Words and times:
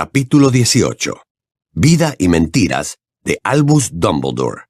Capítulo 0.00 0.52
18. 0.52 1.22
Vida 1.72 2.14
y 2.20 2.28
mentiras 2.28 2.98
de 3.24 3.40
Albus 3.42 3.90
Dumbledore. 3.94 4.66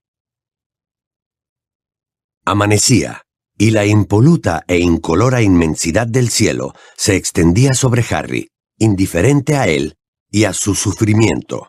Amanecía, 2.46 3.20
y 3.58 3.72
la 3.72 3.84
impoluta 3.84 4.64
e 4.66 4.78
incolora 4.78 5.42
inmensidad 5.42 6.06
del 6.06 6.30
cielo 6.30 6.74
se 6.96 7.16
extendía 7.16 7.74
sobre 7.74 8.02
Harry, 8.10 8.48
indiferente 8.78 9.56
a 9.56 9.68
él 9.68 9.96
y 10.30 10.44
a 10.44 10.54
su 10.54 10.74
sufrimiento. 10.74 11.68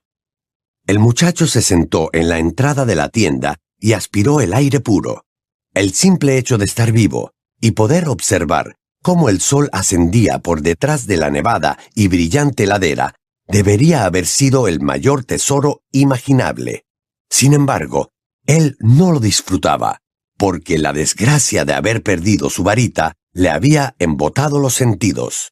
El 0.88 1.00
muchacho 1.00 1.46
se 1.46 1.62
sentó 1.62 2.10
en 2.14 2.30
la 2.30 2.40
entrada 2.40 2.86
de 2.86 2.96
la 2.96 3.10
tienda 3.10 3.58
y 3.78 3.92
aspiró 3.92 4.40
el 4.40 4.54
aire 4.54 4.80
puro. 4.80 5.26
El 5.74 5.94
simple 5.94 6.38
hecho 6.38 6.58
de 6.58 6.64
estar 6.64 6.94
vivo 6.94 7.32
y 7.60 7.72
poder 7.72 8.08
observar 8.08 8.78
cómo 9.04 9.28
el 9.28 9.42
sol 9.42 9.68
ascendía 9.74 10.40
por 10.40 10.62
detrás 10.62 11.08
de 11.08 11.18
la 11.18 11.30
nevada 11.30 11.78
y 11.94 12.08
brillante 12.08 12.66
ladera 12.66 13.19
debería 13.50 14.06
haber 14.06 14.26
sido 14.26 14.68
el 14.68 14.80
mayor 14.80 15.26
tesoro 15.26 15.82
imaginable. 15.92 16.86
Sin 17.30 17.54
embargo, 17.54 18.12
él 18.46 18.78
no 18.80 19.12
lo 19.12 19.20
disfrutaba, 19.20 20.00
porque 20.38 20.78
la 20.78 20.94
desgracia 20.94 21.66
de 21.66 21.74
haber 21.74 22.04
perdido 22.04 22.50
su 22.50 22.64
varita 22.64 23.16
le 23.34 23.50
había 23.50 23.96
embotado 24.00 24.60
los 24.60 24.74
sentidos. 24.74 25.52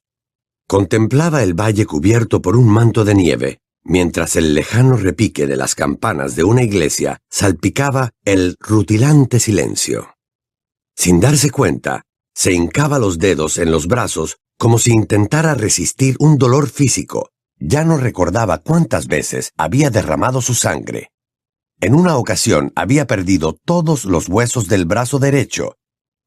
Contemplaba 0.67 1.43
el 1.43 1.53
valle 1.53 1.85
cubierto 1.85 2.41
por 2.41 2.55
un 2.55 2.67
manto 2.67 3.03
de 3.03 3.15
nieve, 3.15 3.59
mientras 3.83 4.35
el 4.35 4.53
lejano 4.53 4.97
repique 4.97 5.47
de 5.47 5.55
las 5.55 5.75
campanas 5.75 6.35
de 6.35 6.43
una 6.43 6.63
iglesia 6.63 7.19
salpicaba 7.29 8.11
el 8.25 8.55
rutilante 8.59 9.39
silencio. 9.39 10.13
Sin 10.95 11.19
darse 11.19 11.51
cuenta, 11.51 12.03
se 12.33 12.51
hincaba 12.51 12.99
los 12.99 13.17
dedos 13.17 13.57
en 13.57 13.71
los 13.71 13.87
brazos 13.87 14.37
como 14.57 14.79
si 14.79 14.91
intentara 14.91 15.53
resistir 15.53 16.15
un 16.19 16.37
dolor 16.37 16.67
físico, 16.67 17.29
ya 17.59 17.83
no 17.83 17.97
recordaba 17.97 18.59
cuántas 18.59 19.07
veces 19.07 19.51
había 19.57 19.89
derramado 19.89 20.41
su 20.41 20.53
sangre. 20.53 21.11
En 21.79 21.93
una 21.93 22.17
ocasión 22.17 22.71
había 22.75 23.05
perdido 23.05 23.53
todos 23.53 24.05
los 24.05 24.29
huesos 24.29 24.67
del 24.67 24.85
brazo 24.85 25.19
derecho, 25.19 25.75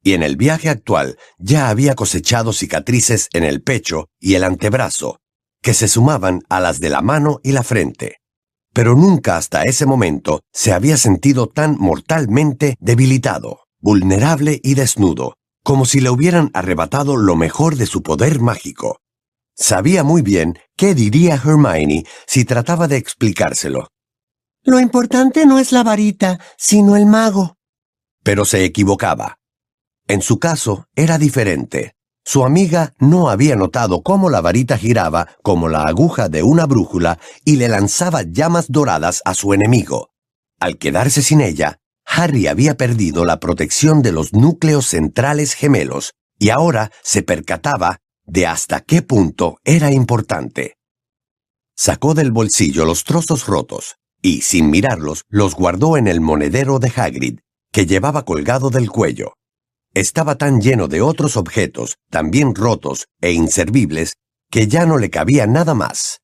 y 0.02 0.14
en 0.14 0.22
el 0.22 0.36
viaje 0.36 0.68
actual 0.68 1.18
ya 1.38 1.68
había 1.68 1.94
cosechado 1.94 2.52
cicatrices 2.52 3.28
en 3.32 3.44
el 3.44 3.62
pecho 3.62 4.08
y 4.18 4.34
el 4.34 4.44
antebrazo, 4.44 5.18
que 5.62 5.74
se 5.74 5.88
sumaban 5.88 6.42
a 6.48 6.60
las 6.60 6.80
de 6.80 6.88
la 6.88 7.02
mano 7.02 7.40
y 7.42 7.52
la 7.52 7.62
frente. 7.62 8.18
Pero 8.72 8.94
nunca 8.94 9.36
hasta 9.36 9.64
ese 9.64 9.84
momento 9.86 10.40
se 10.52 10.72
había 10.72 10.96
sentido 10.96 11.48
tan 11.48 11.76
mortalmente 11.78 12.76
debilitado, 12.78 13.60
vulnerable 13.80 14.60
y 14.62 14.74
desnudo, 14.74 15.34
como 15.64 15.84
si 15.84 16.00
le 16.00 16.10
hubieran 16.10 16.50
arrebatado 16.54 17.16
lo 17.16 17.36
mejor 17.36 17.76
de 17.76 17.86
su 17.86 18.02
poder 18.02 18.40
mágico. 18.40 19.00
Sabía 19.60 20.04
muy 20.04 20.22
bien 20.22 20.58
qué 20.74 20.94
diría 20.94 21.34
Hermione 21.34 22.04
si 22.26 22.46
trataba 22.46 22.88
de 22.88 22.96
explicárselo. 22.96 23.88
Lo 24.64 24.80
importante 24.80 25.44
no 25.44 25.58
es 25.58 25.70
la 25.70 25.82
varita, 25.82 26.40
sino 26.56 26.96
el 26.96 27.04
mago. 27.04 27.58
Pero 28.24 28.46
se 28.46 28.64
equivocaba. 28.64 29.38
En 30.08 30.22
su 30.22 30.38
caso 30.38 30.86
era 30.96 31.18
diferente. 31.18 31.94
Su 32.24 32.44
amiga 32.46 32.94
no 32.98 33.28
había 33.28 33.54
notado 33.54 34.02
cómo 34.02 34.30
la 34.30 34.40
varita 34.40 34.78
giraba 34.78 35.28
como 35.42 35.68
la 35.68 35.82
aguja 35.82 36.30
de 36.30 36.42
una 36.42 36.64
brújula 36.64 37.18
y 37.44 37.56
le 37.56 37.68
lanzaba 37.68 38.22
llamas 38.22 38.66
doradas 38.68 39.20
a 39.26 39.34
su 39.34 39.52
enemigo. 39.52 40.10
Al 40.58 40.78
quedarse 40.78 41.20
sin 41.20 41.42
ella, 41.42 41.80
Harry 42.06 42.46
había 42.46 42.78
perdido 42.78 43.26
la 43.26 43.40
protección 43.40 44.00
de 44.00 44.12
los 44.12 44.32
núcleos 44.32 44.86
centrales 44.86 45.52
gemelos 45.52 46.12
y 46.38 46.48
ahora 46.48 46.90
se 47.02 47.22
percataba 47.22 48.00
de 48.30 48.46
hasta 48.46 48.80
qué 48.80 49.02
punto 49.02 49.58
era 49.64 49.90
importante. 49.90 50.76
Sacó 51.76 52.14
del 52.14 52.30
bolsillo 52.30 52.84
los 52.84 53.02
trozos 53.02 53.46
rotos 53.46 53.96
y, 54.22 54.42
sin 54.42 54.70
mirarlos, 54.70 55.24
los 55.28 55.54
guardó 55.54 55.96
en 55.96 56.06
el 56.06 56.20
monedero 56.20 56.78
de 56.78 56.92
Hagrid, 56.94 57.40
que 57.72 57.86
llevaba 57.86 58.24
colgado 58.24 58.70
del 58.70 58.88
cuello. 58.88 59.34
Estaba 59.94 60.36
tan 60.36 60.60
lleno 60.60 60.86
de 60.86 61.00
otros 61.00 61.36
objetos, 61.36 61.96
también 62.08 62.54
rotos 62.54 63.08
e 63.20 63.32
inservibles, 63.32 64.14
que 64.48 64.68
ya 64.68 64.86
no 64.86 64.98
le 64.98 65.10
cabía 65.10 65.46
nada 65.46 65.74
más. 65.74 66.20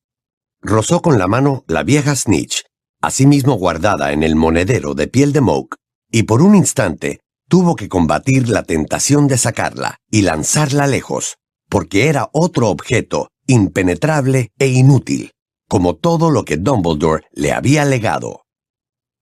Rozó 0.61 1.01
con 1.01 1.19
la 1.19 1.27
mano 1.27 1.65
la 1.67 1.83
vieja 1.83 2.15
snitch, 2.15 2.63
asimismo 3.01 3.55
guardada 3.55 4.13
en 4.13 4.23
el 4.23 4.35
monedero 4.35 4.93
de 4.93 5.07
piel 5.07 5.33
de 5.33 5.41
moke, 5.41 5.75
y 6.09 6.23
por 6.23 6.41
un 6.41 6.55
instante 6.55 7.19
tuvo 7.49 7.75
que 7.75 7.89
combatir 7.89 8.47
la 8.47 8.63
tentación 8.63 9.27
de 9.27 9.37
sacarla 9.37 9.97
y 10.09 10.21
lanzarla 10.21 10.87
lejos, 10.87 11.37
porque 11.69 12.07
era 12.07 12.29
otro 12.33 12.69
objeto 12.69 13.29
impenetrable 13.45 14.51
e 14.59 14.67
inútil, 14.67 15.31
como 15.67 15.95
todo 15.95 16.31
lo 16.31 16.43
que 16.43 16.57
Dumbledore 16.57 17.25
le 17.31 17.51
había 17.53 17.85
legado. 17.85 18.43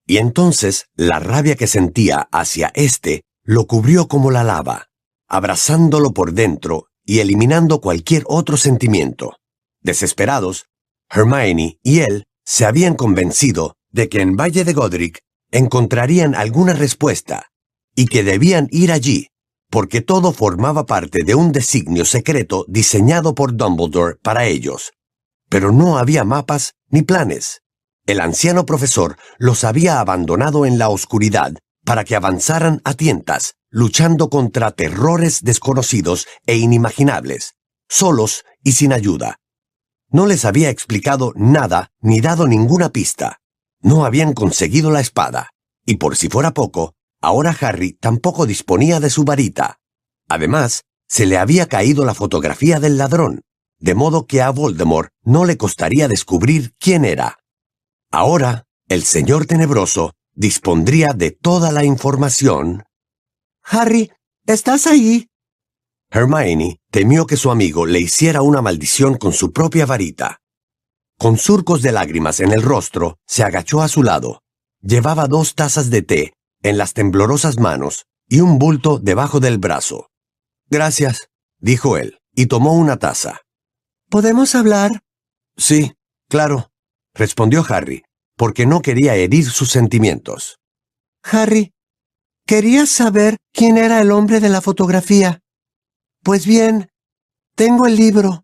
Y 0.08 0.18
entonces 0.18 0.86
la 0.96 1.20
rabia 1.20 1.56
que 1.56 1.68
sentía 1.68 2.28
hacia 2.32 2.72
éste 2.76 3.24
lo 3.44 3.66
cubrió 3.66 4.08
como 4.08 4.32
la 4.32 4.44
lava, 4.44 4.88
abrazándolo 5.28 6.12
por 6.12 6.34
dentro 6.34 6.88
y 7.04 7.20
eliminando 7.20 7.82
cualquier 7.82 8.24
otro 8.28 8.58
sentimiento. 8.58 9.38
Desesperados, 9.82 10.66
Hermione 11.10 11.80
y 11.84 12.00
él 12.00 12.26
se 12.44 12.66
habían 12.66 12.96
convencido 12.96 13.76
de 13.92 14.10
que 14.10 14.22
en 14.22 14.36
Valle 14.36 14.64
de 14.64 14.74
Godric 14.74 15.20
encontrarían 15.52 16.36
alguna 16.36 16.74
respuesta 16.74 17.48
y 17.96 18.08
que 18.08 18.24
debían 18.24 18.68
ir 18.72 18.92
allí 18.92 19.30
porque 19.76 20.00
todo 20.00 20.32
formaba 20.32 20.86
parte 20.86 21.26
de 21.26 21.36
un 21.36 21.52
designio 21.52 22.06
secreto 22.06 22.64
diseñado 22.70 23.36
por 23.36 23.58
Dumbledore 23.58 24.16
para 24.24 24.46
ellos. 24.46 24.94
Pero 25.50 25.74
no 25.74 25.98
había 25.98 26.24
mapas 26.24 26.76
ni 26.88 27.02
planes. 27.02 27.62
El 28.06 28.22
anciano 28.22 28.66
profesor 28.66 29.18
los 29.38 29.66
había 29.66 30.00
abandonado 30.00 30.66
en 30.66 30.78
la 30.78 30.88
oscuridad 30.88 31.56
para 31.84 32.06
que 32.06 32.16
avanzaran 32.16 32.80
a 32.86 32.94
tientas, 32.94 33.56
luchando 33.70 34.30
contra 34.30 34.72
terrores 34.72 35.44
desconocidos 35.44 36.26
e 36.46 36.56
inimaginables, 36.56 37.56
solos 37.90 38.46
y 38.64 38.72
sin 38.72 38.94
ayuda. 38.94 39.42
No 40.10 40.26
les 40.26 40.46
había 40.46 40.70
explicado 40.70 41.34
nada 41.36 41.90
ni 42.00 42.22
dado 42.22 42.48
ninguna 42.48 42.94
pista. 42.94 43.42
No 43.82 44.06
habían 44.06 44.32
conseguido 44.32 44.90
la 44.90 45.02
espada, 45.02 45.50
y 45.86 45.98
por 45.98 46.16
si 46.16 46.30
fuera 46.30 46.54
poco, 46.54 46.94
Ahora 47.26 47.58
Harry 47.60 47.94
tampoco 47.94 48.46
disponía 48.46 49.00
de 49.00 49.10
su 49.10 49.24
varita. 49.24 49.80
Además, 50.30 50.84
se 51.08 51.26
le 51.26 51.40
había 51.40 51.66
caído 51.66 52.06
la 52.06 52.14
fotografía 52.14 52.80
del 52.80 53.00
ladrón, 53.00 53.42
de 53.80 53.96
modo 53.96 54.28
que 54.28 54.44
a 54.44 54.52
Voldemort 54.52 55.10
no 55.24 55.44
le 55.44 55.58
costaría 55.58 56.08
descubrir 56.08 56.76
quién 56.78 57.04
era. 57.04 57.40
Ahora, 58.12 58.68
el 58.90 59.02
señor 59.02 59.48
tenebroso 59.48 60.14
dispondría 60.36 61.14
de 61.14 61.32
toda 61.32 61.72
la 61.72 61.84
información. 61.84 62.84
Harry, 63.64 64.12
¿estás 64.46 64.86
ahí? 64.86 65.28
Hermione 66.12 66.78
temió 66.92 67.26
que 67.26 67.38
su 67.38 67.50
amigo 67.50 67.88
le 67.88 68.02
hiciera 68.02 68.44
una 68.44 68.62
maldición 68.62 69.18
con 69.18 69.34
su 69.34 69.52
propia 69.52 69.88
varita. 69.88 70.42
Con 71.18 71.40
surcos 71.40 71.82
de 71.82 71.92
lágrimas 71.92 72.40
en 72.40 72.52
el 72.52 72.62
rostro, 72.62 73.18
se 73.26 73.42
agachó 73.42 73.82
a 73.82 73.88
su 73.88 74.04
lado. 74.04 74.44
Llevaba 74.84 75.26
dos 75.26 75.56
tazas 75.56 75.90
de 75.90 76.04
té 76.04 76.35
en 76.66 76.80
las 76.80 76.96
temblorosas 76.96 77.60
manos 77.60 78.08
y 78.28 78.42
un 78.42 78.58
bulto 78.58 78.98
debajo 78.98 79.40
del 79.40 79.60
brazo. 79.60 80.10
Gracias, 80.68 81.30
dijo 81.60 81.96
él, 81.96 82.18
y 82.34 82.48
tomó 82.48 82.74
una 82.74 82.98
taza. 82.98 83.42
¿Podemos 84.10 84.56
hablar? 84.56 85.04
Sí, 85.56 85.94
claro, 86.28 86.72
respondió 87.14 87.64
Harry, 87.70 88.04
porque 88.36 88.66
no 88.66 88.82
quería 88.82 89.14
herir 89.14 89.46
sus 89.46 89.70
sentimientos. 89.70 90.58
Harry, 91.22 91.72
quería 92.48 92.88
saber 92.88 93.38
quién 93.54 93.78
era 93.78 94.02
el 94.02 94.12
hombre 94.12 94.40
de 94.40 94.50
la 94.50 94.62
fotografía. 94.62 95.42
Pues 96.24 96.48
bien, 96.48 96.90
tengo 97.54 97.86
el 97.86 97.96
libro. 97.96 98.44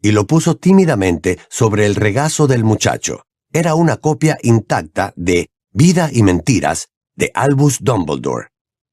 Y 0.00 0.12
lo 0.12 0.28
puso 0.28 0.56
tímidamente 0.56 1.40
sobre 1.50 1.84
el 1.84 1.96
regazo 1.96 2.46
del 2.46 2.62
muchacho. 2.62 3.24
Era 3.52 3.74
una 3.74 3.96
copia 3.96 4.38
intacta 4.42 5.12
de 5.16 5.48
Vida 5.72 6.10
y 6.12 6.22
Mentiras 6.22 6.90
de 7.16 7.30
Albus 7.34 7.78
Dumbledore. 7.80 8.48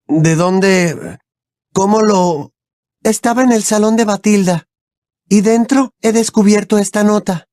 ¿De 0.07 0.35
dónde? 0.35 1.19
¿Cómo 1.71 2.01
lo...? 2.01 2.51
Estaba 3.03 3.43
en 3.43 3.51
el 3.51 3.63
salón 3.63 3.95
de 3.95 4.05
Batilda. 4.05 4.67
Y 5.29 5.41
dentro 5.41 5.91
he 6.01 6.11
descubierto 6.11 6.77
esta 6.77 7.03
nota. 7.03 7.47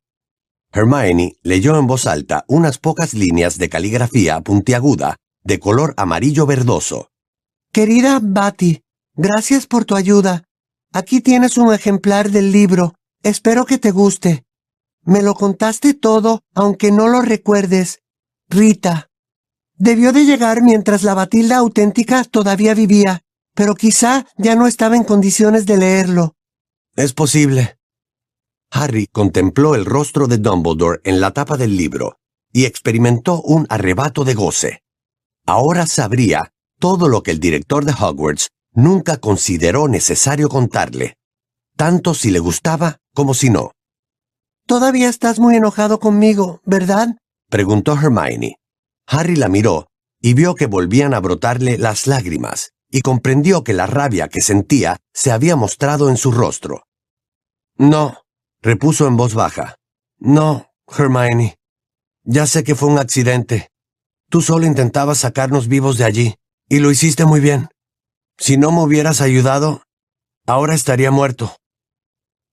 Hermione 0.72 1.37
leyó 1.43 1.76
en 1.76 1.87
voz 1.87 2.06
alta 2.06 2.44
unas 2.46 2.78
pocas 2.78 3.14
líneas 3.14 3.58
de 3.58 3.69
caligrafía 3.69 4.40
puntiaguda 4.40 5.17
de 5.43 5.58
color 5.58 5.94
amarillo 5.96 6.46
verdoso. 6.46 7.11
Querida 7.73 8.20
Batty, 8.23 8.82
gracias 9.14 9.66
por 9.66 9.84
tu 9.84 9.96
ayuda. 9.96 10.44
Aquí 10.93 11.20
tienes 11.20 11.56
un 11.58 11.73
ejemplar 11.73 12.31
del 12.31 12.52
libro. 12.52 12.94
Espero 13.23 13.64
que 13.64 13.78
te 13.78 13.90
guste. 13.90 14.44
Me 15.05 15.23
lo 15.23 15.34
contaste 15.34 15.94
todo, 15.94 16.43
aunque 16.55 16.93
no 16.93 17.08
lo 17.08 17.23
recuerdes. 17.23 18.00
Rita. 18.49 19.09
Debió 19.80 20.12
de 20.12 20.26
llegar 20.26 20.60
mientras 20.60 21.04
la 21.04 21.14
Batilda 21.14 21.56
auténtica 21.56 22.24
todavía 22.24 22.74
vivía, 22.74 23.22
pero 23.54 23.74
quizá 23.74 24.26
ya 24.36 24.54
no 24.54 24.66
estaba 24.66 24.94
en 24.94 25.04
condiciones 25.04 25.64
de 25.64 25.78
leerlo. 25.78 26.36
Es 26.96 27.14
posible. 27.14 27.78
Harry 28.70 29.06
contempló 29.06 29.74
el 29.74 29.86
rostro 29.86 30.26
de 30.26 30.36
Dumbledore 30.36 31.00
en 31.04 31.22
la 31.22 31.30
tapa 31.30 31.56
del 31.56 31.78
libro 31.78 32.18
y 32.52 32.66
experimentó 32.66 33.40
un 33.40 33.66
arrebato 33.70 34.24
de 34.24 34.34
goce. 34.34 34.82
Ahora 35.46 35.86
sabría 35.86 36.52
todo 36.78 37.08
lo 37.08 37.22
que 37.22 37.30
el 37.30 37.40
director 37.40 37.86
de 37.86 37.94
Hogwarts 37.98 38.50
nunca 38.74 39.16
consideró 39.16 39.88
necesario 39.88 40.50
contarle, 40.50 41.16
tanto 41.78 42.12
si 42.12 42.30
le 42.30 42.38
gustaba 42.38 42.98
como 43.14 43.32
si 43.32 43.48
no. 43.48 43.72
Todavía 44.66 45.08
estás 45.08 45.38
muy 45.38 45.56
enojado 45.56 46.00
conmigo, 46.00 46.60
¿verdad? 46.66 47.16
preguntó 47.48 47.94
Hermione. 47.94 48.59
Harry 49.12 49.34
la 49.34 49.48
miró 49.48 49.88
y 50.22 50.34
vio 50.34 50.54
que 50.54 50.66
volvían 50.66 51.14
a 51.14 51.20
brotarle 51.20 51.78
las 51.78 52.06
lágrimas, 52.06 52.74
y 52.90 53.00
comprendió 53.00 53.64
que 53.64 53.72
la 53.72 53.86
rabia 53.86 54.28
que 54.28 54.40
sentía 54.40 54.98
se 55.12 55.32
había 55.32 55.56
mostrado 55.56 56.10
en 56.10 56.16
su 56.16 56.30
rostro. 56.30 56.84
No, 57.76 58.22
repuso 58.62 59.08
en 59.08 59.16
voz 59.16 59.34
baja. 59.34 59.76
No, 60.18 60.70
Hermione. 60.86 61.56
Ya 62.22 62.46
sé 62.46 62.62
que 62.62 62.74
fue 62.74 62.88
un 62.88 62.98
accidente. 62.98 63.70
Tú 64.28 64.42
solo 64.42 64.66
intentabas 64.66 65.18
sacarnos 65.18 65.66
vivos 65.66 65.98
de 65.98 66.04
allí, 66.04 66.34
y 66.68 66.78
lo 66.78 66.90
hiciste 66.90 67.24
muy 67.24 67.40
bien. 67.40 67.68
Si 68.38 68.58
no 68.58 68.70
me 68.70 68.82
hubieras 68.82 69.20
ayudado, 69.22 69.82
ahora 70.46 70.74
estaría 70.74 71.10
muerto. 71.10 71.56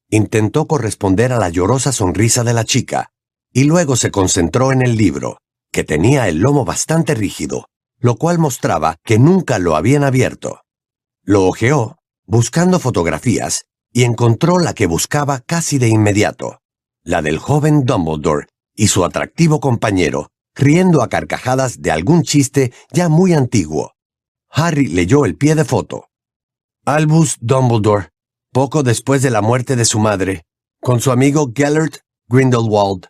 Intentó 0.09 0.67
corresponder 0.67 1.33
a 1.33 1.37
la 1.37 1.49
llorosa 1.49 1.91
sonrisa 1.91 2.43
de 2.43 2.53
la 2.53 2.63
chica, 2.63 3.11
y 3.51 3.65
luego 3.65 3.95
se 3.95 4.09
concentró 4.09 4.71
en 4.71 4.81
el 4.81 4.95
libro, 4.95 5.37
que 5.77 5.83
tenía 5.83 6.27
el 6.27 6.39
lomo 6.39 6.65
bastante 6.65 7.13
rígido, 7.13 7.69
lo 7.99 8.15
cual 8.15 8.39
mostraba 8.39 8.95
que 9.03 9.19
nunca 9.19 9.59
lo 9.59 9.75
habían 9.75 10.03
abierto. 10.03 10.61
Lo 11.21 11.45
ojeó, 11.45 11.97
buscando 12.25 12.79
fotografías, 12.79 13.65
y 13.93 14.03
encontró 14.03 14.57
la 14.57 14.73
que 14.73 14.87
buscaba 14.87 15.39
casi 15.41 15.77
de 15.77 15.87
inmediato, 15.87 16.61
la 17.03 17.21
del 17.21 17.37
joven 17.37 17.85
Dumbledore 17.85 18.47
y 18.73 18.87
su 18.87 19.05
atractivo 19.05 19.59
compañero, 19.59 20.31
riendo 20.55 21.03
a 21.03 21.09
carcajadas 21.09 21.79
de 21.79 21.91
algún 21.91 22.23
chiste 22.23 22.73
ya 22.91 23.07
muy 23.07 23.33
antiguo. 23.33 23.93
Harry 24.49 24.87
leyó 24.87 25.25
el 25.25 25.37
pie 25.37 25.53
de 25.53 25.63
foto. 25.63 26.07
Albus 26.85 27.37
Dumbledore, 27.39 28.09
poco 28.51 28.81
después 28.81 29.21
de 29.21 29.29
la 29.29 29.43
muerte 29.43 29.75
de 29.75 29.85
su 29.85 29.99
madre, 29.99 30.41
con 30.81 31.01
su 31.01 31.11
amigo 31.11 31.51
Gellert 31.55 31.97
Grindelwald. 32.29 33.09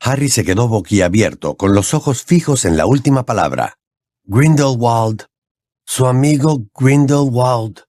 Harry 0.00 0.28
se 0.28 0.44
quedó 0.44 0.68
boquiabierto, 0.68 1.56
con 1.56 1.74
los 1.74 1.94
ojos 1.94 2.24
fijos 2.24 2.64
en 2.64 2.76
la 2.76 2.86
última 2.86 3.24
palabra. 3.24 3.74
Grindelwald. 4.24 5.26
Su 5.86 6.06
amigo 6.06 6.66
Grindelwald. 6.78 7.80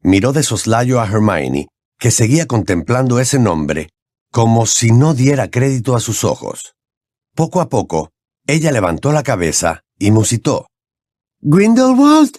Miró 0.00 0.32
de 0.32 0.42
soslayo 0.42 1.00
a 1.00 1.06
Hermione, 1.06 1.68
que 1.98 2.10
seguía 2.10 2.46
contemplando 2.46 3.20
ese 3.20 3.38
nombre, 3.38 3.90
como 4.30 4.66
si 4.66 4.92
no 4.92 5.14
diera 5.14 5.50
crédito 5.50 5.96
a 5.96 6.00
sus 6.00 6.24
ojos. 6.24 6.74
Poco 7.34 7.60
a 7.60 7.68
poco, 7.68 8.10
ella 8.46 8.72
levantó 8.72 9.12
la 9.12 9.22
cabeza 9.22 9.82
y 9.98 10.10
musitó. 10.10 10.68
¿Grindelwald? 11.40 12.38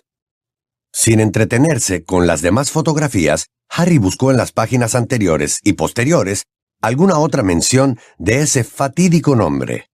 Sin 0.92 1.20
entretenerse 1.20 2.04
con 2.04 2.26
las 2.26 2.42
demás 2.42 2.72
fotografías, 2.72 3.48
Harry 3.70 3.98
buscó 3.98 4.32
en 4.32 4.38
las 4.38 4.52
páginas 4.52 4.96
anteriores 4.96 5.60
y 5.64 5.74
posteriores 5.74 6.46
alguna 6.86 7.18
otra 7.20 7.44
mención 7.44 8.00
de 8.18 8.42
ese 8.42 8.64
fatídico 8.64 9.36
nombre. 9.36 9.90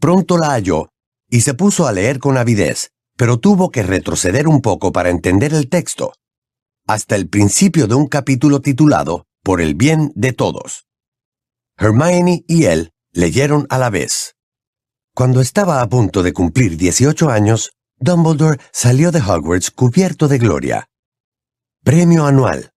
Pronto 0.00 0.38
la 0.38 0.52
halló 0.52 0.90
y 1.28 1.40
se 1.40 1.54
puso 1.54 1.86
a 1.86 1.92
leer 1.92 2.18
con 2.18 2.36
avidez, 2.36 2.90
pero 3.16 3.38
tuvo 3.38 3.70
que 3.70 3.82
retroceder 3.82 4.48
un 4.48 4.60
poco 4.60 4.92
para 4.92 5.10
entender 5.10 5.52
el 5.52 5.68
texto 5.68 6.12
hasta 6.88 7.16
el 7.16 7.28
principio 7.28 7.86
de 7.86 7.94
un 7.94 8.06
capítulo 8.06 8.60
titulado 8.60 9.26
Por 9.44 9.60
el 9.60 9.74
bien 9.74 10.10
de 10.14 10.32
todos. 10.32 10.86
Hermione 11.76 12.44
y 12.48 12.64
él 12.64 12.92
leyeron 13.12 13.66
a 13.68 13.78
la 13.78 13.90
vez. 13.90 14.36
Cuando 15.14 15.40
estaba 15.40 15.82
a 15.82 15.88
punto 15.88 16.22
de 16.22 16.32
cumplir 16.32 16.76
18 16.76 17.28
años, 17.28 17.72
Dumbledore 17.98 18.58
salió 18.72 19.12
de 19.12 19.20
Hogwarts 19.20 19.70
cubierto 19.70 20.28
de 20.28 20.38
gloria. 20.38 20.88
Premio 21.84 22.24
anual. 22.24 22.70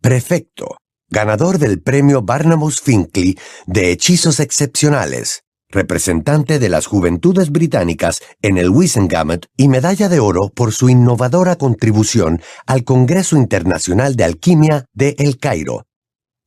Prefecto. 0.00 0.78
Ganador 1.10 1.58
del 1.58 1.80
premio 1.80 2.22
Barnabas 2.22 2.80
Finkley 2.80 3.38
de 3.66 3.92
Hechizos 3.92 4.40
Excepcionales 4.40 5.46
representante 5.68 6.58
de 6.58 6.68
las 6.68 6.86
Juventudes 6.86 7.50
Británicas 7.50 8.22
en 8.42 8.56
el 8.58 8.70
Wisengamot 8.70 9.46
y 9.56 9.68
medalla 9.68 10.08
de 10.08 10.20
oro 10.20 10.48
por 10.48 10.72
su 10.72 10.88
innovadora 10.88 11.56
contribución 11.56 12.40
al 12.66 12.84
Congreso 12.84 13.36
Internacional 13.36 14.16
de 14.16 14.24
Alquimia 14.24 14.86
de 14.92 15.16
El 15.18 15.38
Cairo. 15.38 15.86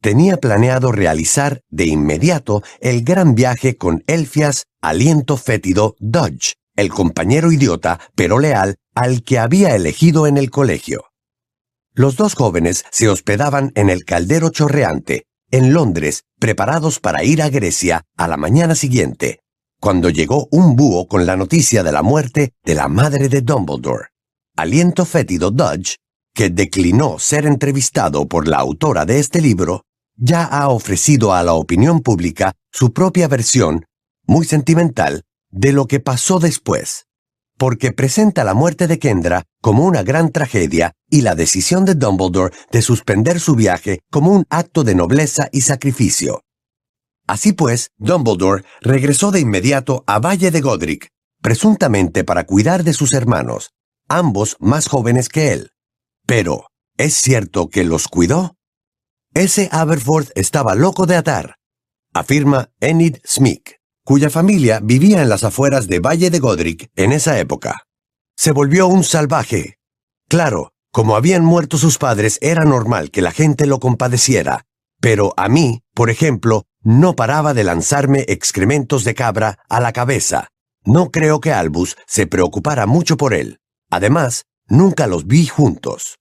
Tenía 0.02 0.38
planeado 0.38 0.92
realizar 0.92 1.62
de 1.70 1.86
inmediato 1.86 2.64
el 2.80 3.04
gran 3.04 3.36
viaje 3.36 3.76
con 3.76 4.04
Elfias 4.08 4.66
Aliento 4.82 5.36
Fétido 5.36 5.96
Dodge, 6.00 6.56
el 6.76 6.90
compañero 6.90 7.52
idiota 7.52 8.00
pero 8.16 8.40
leal 8.40 8.78
al 8.96 9.24
que 9.24 9.40
había 9.40 9.76
elegido 9.76 10.26
en 10.28 10.38
el 10.38 10.50
colegio. 10.50 11.09
Los 12.00 12.16
dos 12.16 12.34
jóvenes 12.34 12.86
se 12.92 13.10
hospedaban 13.10 13.74
en 13.76 13.90
el 13.90 14.06
caldero 14.06 14.52
chorreante, 14.52 15.26
en 15.52 15.74
Londres, 15.74 16.24
preparados 16.40 17.02
para 17.02 17.26
ir 17.26 17.42
a 17.42 17.50
Grecia 17.50 18.06
a 18.16 18.30
la 18.30 18.38
mañana 18.38 18.74
siguiente, 18.74 19.42
cuando 19.82 20.10
llegó 20.10 20.48
un 20.50 20.78
búho 20.78 21.10
con 21.10 21.26
la 21.26 21.36
noticia 21.36 21.84
de 21.84 21.92
la 21.92 22.02
muerte 22.02 22.54
de 22.64 22.74
la 22.74 22.88
madre 22.88 23.28
de 23.28 23.42
Dumbledore. 23.42 24.12
Aliento 24.56 25.04
fétido 25.04 25.52
Dodge, 25.52 25.98
que 26.34 26.50
declinó 26.50 27.20
ser 27.20 27.46
entrevistado 27.46 28.30
por 28.30 28.48
la 28.48 28.60
autora 28.60 29.06
de 29.06 29.20
este 29.20 29.42
libro, 29.42 29.84
ya 30.16 30.46
ha 30.46 30.70
ofrecido 30.70 31.34
a 31.34 31.44
la 31.44 31.52
opinión 31.52 32.00
pública 32.00 32.54
su 32.72 32.94
propia 32.94 33.28
versión, 33.28 33.84
muy 34.26 34.46
sentimental, 34.46 35.24
de 35.50 35.74
lo 35.74 35.86
que 35.86 36.00
pasó 36.00 36.40
después 36.40 37.10
porque 37.60 37.92
presenta 37.92 38.46
la 38.46 38.54
muerte 38.54 38.88
de 38.88 39.00
Kendra 39.00 39.44
como 39.62 39.86
una 39.86 40.04
gran 40.04 40.32
tragedia 40.32 40.94
y 41.10 41.22
la 41.22 41.36
decisión 41.36 41.86
de 41.86 41.96
Dumbledore 41.96 42.56
de 42.72 42.82
suspender 42.82 43.40
su 43.40 43.56
viaje 43.56 44.00
como 44.12 44.32
un 44.32 44.46
acto 44.50 44.84
de 44.84 44.96
nobleza 44.96 45.50
y 45.52 45.62
sacrificio. 45.62 46.42
Así 47.28 47.54
pues, 47.54 47.92
Dumbledore 47.98 48.64
regresó 48.82 49.32
de 49.32 49.40
inmediato 49.40 50.04
a 50.08 50.20
Valle 50.20 50.52
de 50.52 50.62
Godric, 50.62 51.10
presuntamente 51.42 52.24
para 52.24 52.46
cuidar 52.46 52.84
de 52.84 52.94
sus 52.94 53.14
hermanos, 53.14 53.72
ambos 54.08 54.58
más 54.60 54.88
jóvenes 54.88 55.30
que 55.30 55.52
él. 55.52 55.72
Pero, 56.26 56.68
¿es 56.98 57.14
cierto 57.14 57.70
que 57.70 57.84
los 57.84 58.08
cuidó? 58.08 58.56
Ese 59.34 59.70
Aberforth 59.72 60.32
estaba 60.36 60.76
loco 60.76 61.06
de 61.06 61.18
atar, 61.18 61.56
afirma 62.14 62.72
Enid 62.80 63.18
Smith 63.24 63.80
cuya 64.10 64.32
familia 64.32 64.80
vivía 64.82 65.22
en 65.22 65.30
las 65.30 65.44
afueras 65.44 65.86
de 65.86 66.00
Valle 66.00 66.32
de 66.32 66.40
Godric 66.40 66.90
en 66.96 67.12
esa 67.12 67.38
época. 67.38 67.86
Se 68.42 68.54
volvió 68.54 68.88
un 68.88 69.04
salvaje. 69.04 69.76
Claro, 70.30 70.72
como 70.94 71.18
habían 71.18 71.44
muerto 71.44 71.78
sus 71.78 71.98
padres, 71.98 72.38
era 72.40 72.64
normal 72.64 73.12
que 73.12 73.22
la 73.22 73.32
gente 73.32 73.66
lo 73.66 73.82
compadeciera, 73.82 74.64
pero 75.02 75.34
a 75.36 75.50
mí, 75.50 75.82
por 75.94 76.10
ejemplo, 76.10 76.64
no 76.82 77.18
paraba 77.18 77.54
de 77.54 77.66
lanzarme 77.66 78.24
excrementos 78.30 79.04
de 79.04 79.14
cabra 79.14 79.60
a 79.68 79.82
la 79.82 79.92
cabeza. 79.92 80.48
No 80.86 81.12
creo 81.12 81.42
que 81.42 81.52
Albus 81.52 81.98
se 82.08 82.28
preocupara 82.28 82.86
mucho 82.86 83.18
por 83.18 83.34
él. 83.34 83.60
Además, 83.90 84.46
nunca 84.70 85.06
los 85.08 85.28
vi 85.28 85.46
juntos. 85.48 86.18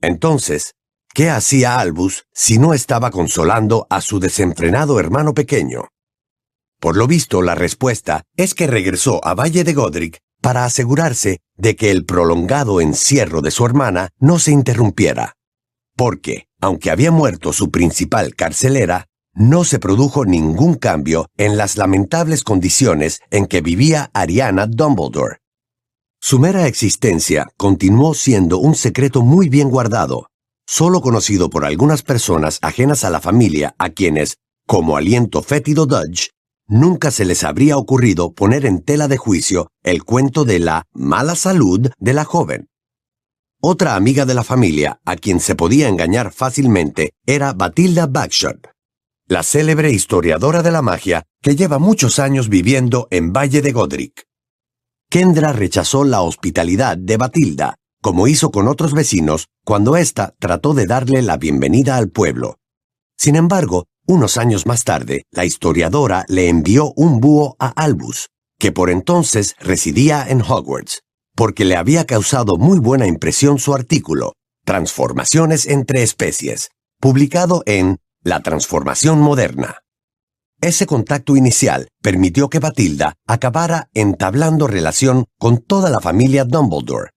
Entonces, 0.00 0.72
¿qué 1.12 1.28
hacía 1.28 1.78
Albus 1.78 2.24
si 2.32 2.56
no 2.56 2.72
estaba 2.72 3.10
consolando 3.10 3.86
a 3.90 4.00
su 4.00 4.20
desenfrenado 4.20 4.98
hermano 4.98 5.34
pequeño? 5.34 5.88
Por 6.80 6.96
lo 6.96 7.06
visto, 7.06 7.42
la 7.42 7.54
respuesta 7.54 8.22
es 8.38 8.54
que 8.54 8.66
regresó 8.66 9.22
a 9.22 9.34
Valle 9.34 9.64
de 9.64 9.74
Godric 9.74 10.22
para 10.42 10.64
asegurarse 10.66 11.38
de 11.56 11.76
que 11.76 11.90
el 11.90 12.04
prolongado 12.04 12.80
encierro 12.80 13.40
de 13.40 13.50
su 13.50 13.64
hermana 13.64 14.10
no 14.18 14.38
se 14.38 14.50
interrumpiera. 14.50 15.36
Porque, 15.96 16.48
aunque 16.60 16.90
había 16.90 17.10
muerto 17.10 17.52
su 17.52 17.70
principal 17.70 18.34
carcelera, 18.34 19.06
no 19.34 19.64
se 19.64 19.78
produjo 19.78 20.26
ningún 20.26 20.74
cambio 20.74 21.28
en 21.38 21.56
las 21.56 21.76
lamentables 21.76 22.42
condiciones 22.42 23.20
en 23.30 23.46
que 23.46 23.62
vivía 23.62 24.10
Ariana 24.12 24.66
Dumbledore. 24.66 25.38
Su 26.20 26.38
mera 26.38 26.66
existencia 26.66 27.48
continuó 27.56 28.12
siendo 28.14 28.58
un 28.58 28.74
secreto 28.74 29.22
muy 29.22 29.48
bien 29.48 29.70
guardado, 29.70 30.26
solo 30.66 31.00
conocido 31.00 31.50
por 31.50 31.64
algunas 31.64 32.02
personas 32.02 32.58
ajenas 32.62 33.04
a 33.04 33.10
la 33.10 33.20
familia 33.20 33.74
a 33.78 33.90
quienes, 33.90 34.38
como 34.66 34.96
aliento 34.96 35.42
fétido 35.42 35.86
Dudge, 35.86 36.30
nunca 36.72 37.10
se 37.10 37.26
les 37.26 37.44
habría 37.44 37.76
ocurrido 37.76 38.32
poner 38.32 38.64
en 38.64 38.80
tela 38.80 39.06
de 39.06 39.18
juicio 39.18 39.68
el 39.82 40.04
cuento 40.04 40.44
de 40.44 40.58
la 40.58 40.84
mala 40.94 41.36
salud 41.36 41.90
de 41.98 42.12
la 42.14 42.24
joven. 42.24 42.68
Otra 43.60 43.94
amiga 43.94 44.24
de 44.24 44.34
la 44.34 44.42
familia, 44.42 44.98
a 45.04 45.16
quien 45.16 45.38
se 45.38 45.54
podía 45.54 45.88
engañar 45.88 46.32
fácilmente, 46.32 47.12
era 47.26 47.52
Batilda 47.52 48.06
Bagshot, 48.06 48.70
la 49.28 49.42
célebre 49.42 49.92
historiadora 49.92 50.62
de 50.62 50.72
la 50.72 50.80
magia 50.82 51.24
que 51.42 51.56
lleva 51.56 51.78
muchos 51.78 52.18
años 52.18 52.48
viviendo 52.48 53.06
en 53.10 53.32
Valle 53.32 53.60
de 53.60 53.72
Godric. 53.72 54.24
Kendra 55.10 55.52
rechazó 55.52 56.04
la 56.04 56.22
hospitalidad 56.22 56.96
de 56.96 57.18
Batilda, 57.18 57.76
como 58.00 58.28
hizo 58.28 58.50
con 58.50 58.66
otros 58.66 58.94
vecinos 58.94 59.46
cuando 59.62 59.96
ésta 59.96 60.34
trató 60.38 60.72
de 60.72 60.86
darle 60.86 61.20
la 61.20 61.36
bienvenida 61.36 61.98
al 61.98 62.08
pueblo. 62.08 62.56
Sin 63.18 63.36
embargo, 63.36 63.84
Unos 64.06 64.36
años 64.36 64.66
más 64.66 64.82
tarde, 64.82 65.24
la 65.30 65.44
historiadora 65.44 66.24
le 66.28 66.48
envió 66.48 66.92
un 66.96 67.20
búho 67.20 67.54
a 67.60 67.68
Albus, 67.68 68.30
que 68.58 68.72
por 68.72 68.90
entonces 68.90 69.54
residía 69.60 70.26
en 70.28 70.42
Hogwarts, 70.42 71.02
porque 71.36 71.64
le 71.64 71.76
había 71.76 72.04
causado 72.04 72.56
muy 72.56 72.80
buena 72.80 73.06
impresión 73.06 73.58
su 73.58 73.74
artículo, 73.74 74.32
Transformaciones 74.64 75.66
entre 75.66 76.02
especies, 76.02 76.70
publicado 77.00 77.62
en 77.66 77.98
La 78.22 78.40
Transformación 78.40 79.20
Moderna. 79.20 79.78
Ese 80.60 80.86
contacto 80.86 81.36
inicial 81.36 81.88
permitió 82.00 82.48
que 82.48 82.60
Batilda 82.60 83.14
acabara 83.26 83.88
entablando 83.94 84.68
relación 84.68 85.26
con 85.38 85.58
toda 85.58 85.90
la 85.90 85.98
familia 85.98 86.44
Dumbledore. 86.44 87.10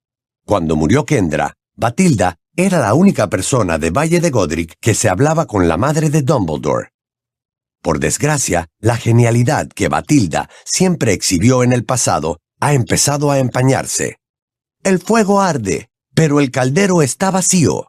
Cuando 0.46 0.76
murió 0.76 1.06
Kendra, 1.06 1.54
Batilda 1.76 2.38
era 2.56 2.80
la 2.80 2.94
única 2.94 3.30
persona 3.30 3.78
de 3.78 3.90
Valle 3.90 4.20
de 4.20 4.30
Godric 4.30 4.76
que 4.80 4.94
se 4.94 5.10
hablaba 5.10 5.46
con 5.46 5.68
la 5.68 5.78
madre 5.78 6.10
de 6.10 6.22
Dumbledore. 6.22 6.90
Por 7.82 8.00
desgracia, 8.00 8.68
la 8.80 8.98
genialidad 8.98 9.68
que 9.68 9.90
Batilda 9.90 10.50
siempre 10.64 11.14
exhibió 11.14 11.64
en 11.64 11.74
el 11.74 11.86
pasado 11.86 12.40
ha 12.60 12.74
empezado 12.74 13.32
a 13.32 13.40
empañarse. 13.40 14.18
El 14.84 15.00
fuego 15.00 15.42
arde, 15.42 15.90
pero 16.14 16.40
el 16.40 16.52
caldero 16.52 17.02
está 17.02 17.32
vacío. 17.32 17.88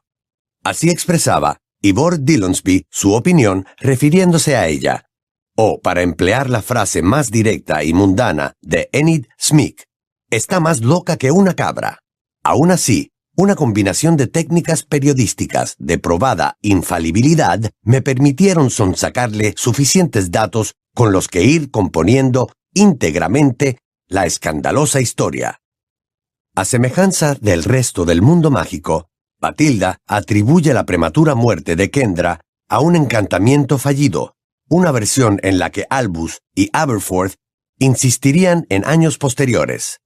Así 0.64 0.90
expresaba 0.90 1.58
Ivor 1.80 2.20
Dillonsby 2.20 2.86
su 2.90 3.14
opinión 3.14 3.66
refiriéndose 3.78 4.56
a 4.56 4.66
ella 4.66 5.06
o 5.56 5.80
para 5.80 6.02
emplear 6.02 6.50
la 6.50 6.62
frase 6.62 7.02
más 7.02 7.30
directa 7.30 7.82
y 7.82 7.92
mundana 7.92 8.52
de 8.60 8.88
Enid 8.92 9.26
Smith, 9.38 9.82
está 10.30 10.60
más 10.60 10.82
loca 10.82 11.16
que 11.16 11.30
una 11.30 11.54
cabra. 11.54 12.00
Aún 12.44 12.70
así, 12.70 13.10
una 13.36 13.54
combinación 13.54 14.16
de 14.16 14.26
técnicas 14.26 14.82
periodísticas 14.82 15.76
de 15.78 15.98
probada 15.98 16.56
infalibilidad 16.62 17.60
me 17.82 18.00
permitieron 18.00 18.70
sonsacarle 18.70 19.52
suficientes 19.56 20.30
datos 20.30 20.74
con 20.94 21.12
los 21.12 21.28
que 21.28 21.42
ir 21.42 21.70
componiendo 21.70 22.50
íntegramente 22.72 23.78
la 24.08 24.24
escandalosa 24.24 25.00
historia. 25.00 25.60
A 26.54 26.64
semejanza 26.64 27.34
del 27.34 27.64
resto 27.64 28.06
del 28.06 28.22
mundo 28.22 28.50
mágico, 28.50 29.10
Batilda 29.38 29.98
atribuye 30.06 30.72
la 30.72 30.86
prematura 30.86 31.34
muerte 31.34 31.76
de 31.76 31.90
Kendra 31.90 32.40
a 32.68 32.80
un 32.80 32.96
encantamiento 32.96 33.76
fallido, 33.76 34.34
una 34.68 34.90
versión 34.92 35.38
en 35.42 35.58
la 35.58 35.70
que 35.70 35.84
Albus 35.90 36.40
y 36.54 36.70
Aberforth 36.72 37.34
insistirían 37.78 38.66
en 38.70 38.86
años 38.86 39.18
posteriores. 39.18 40.00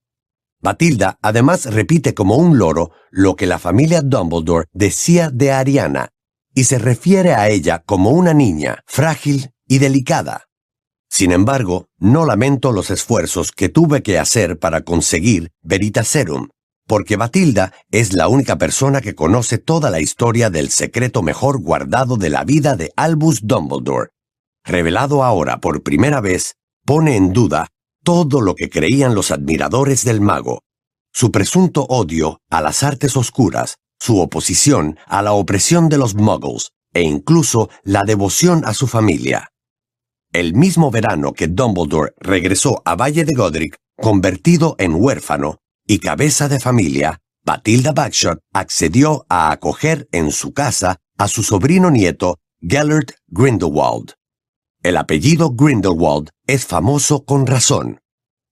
Batilda 0.61 1.17
además 1.21 1.65
repite 1.65 2.13
como 2.13 2.35
un 2.35 2.57
loro 2.57 2.91
lo 3.09 3.35
que 3.35 3.47
la 3.47 3.57
familia 3.57 4.01
Dumbledore 4.01 4.67
decía 4.73 5.29
de 5.31 5.51
Ariana, 5.51 6.09
y 6.53 6.65
se 6.65 6.77
refiere 6.77 7.33
a 7.33 7.49
ella 7.49 7.81
como 7.85 8.11
una 8.11 8.33
niña 8.33 8.83
frágil 8.85 9.51
y 9.67 9.79
delicada. 9.79 10.45
Sin 11.09 11.31
embargo, 11.31 11.87
no 11.97 12.25
lamento 12.25 12.71
los 12.71 12.91
esfuerzos 12.91 13.51
que 13.51 13.69
tuve 13.69 14.03
que 14.03 14.19
hacer 14.19 14.59
para 14.59 14.81
conseguir 14.81 15.51
Veritaserum, 15.61 16.49
porque 16.87 17.15
Batilda 17.15 17.73
es 17.89 18.13
la 18.13 18.27
única 18.27 18.57
persona 18.57 19.01
que 19.01 19.15
conoce 19.15 19.57
toda 19.57 19.89
la 19.89 19.99
historia 19.99 20.49
del 20.49 20.69
secreto 20.69 21.21
mejor 21.21 21.59
guardado 21.59 22.17
de 22.17 22.29
la 22.29 22.43
vida 22.43 22.75
de 22.75 22.91
Albus 22.95 23.41
Dumbledore, 23.43 24.09
revelado 24.63 25.23
ahora 25.23 25.59
por 25.59 25.83
primera 25.83 26.21
vez, 26.21 26.55
pone 26.85 27.15
en 27.15 27.33
duda 27.33 27.67
todo 28.03 28.41
lo 28.41 28.55
que 28.55 28.69
creían 28.69 29.15
los 29.15 29.31
admiradores 29.31 30.03
del 30.03 30.21
mago, 30.21 30.61
su 31.13 31.31
presunto 31.31 31.85
odio 31.89 32.39
a 32.49 32.61
las 32.61 32.83
artes 32.83 33.17
oscuras, 33.17 33.77
su 33.99 34.19
oposición 34.19 34.97
a 35.07 35.21
la 35.21 35.33
opresión 35.33 35.89
de 35.89 35.97
los 35.97 36.15
muggles 36.15 36.71
e 36.93 37.01
incluso 37.01 37.69
la 37.83 38.03
devoción 38.03 38.63
a 38.65 38.73
su 38.73 38.87
familia. 38.87 39.49
El 40.31 40.53
mismo 40.53 40.89
verano 40.89 41.33
que 41.33 41.47
Dumbledore 41.47 42.13
regresó 42.17 42.81
a 42.85 42.95
Valle 42.95 43.25
de 43.25 43.33
Godric, 43.33 43.77
convertido 43.97 44.75
en 44.79 44.95
huérfano 44.95 45.57
y 45.85 45.99
cabeza 45.99 46.47
de 46.47 46.59
familia, 46.59 47.19
Batilda 47.43 47.91
Bagshot 47.91 48.39
accedió 48.53 49.25
a 49.27 49.51
acoger 49.51 50.07
en 50.11 50.31
su 50.31 50.53
casa 50.53 50.97
a 51.17 51.27
su 51.27 51.43
sobrino 51.43 51.91
nieto 51.91 52.37
Gellert 52.61 53.11
Grindelwald. 53.27 54.13
El 54.83 54.97
apellido 54.97 55.51
Grindelwald 55.51 56.29
es 56.47 56.65
famoso 56.65 57.23
con 57.23 57.45
razón. 57.45 57.99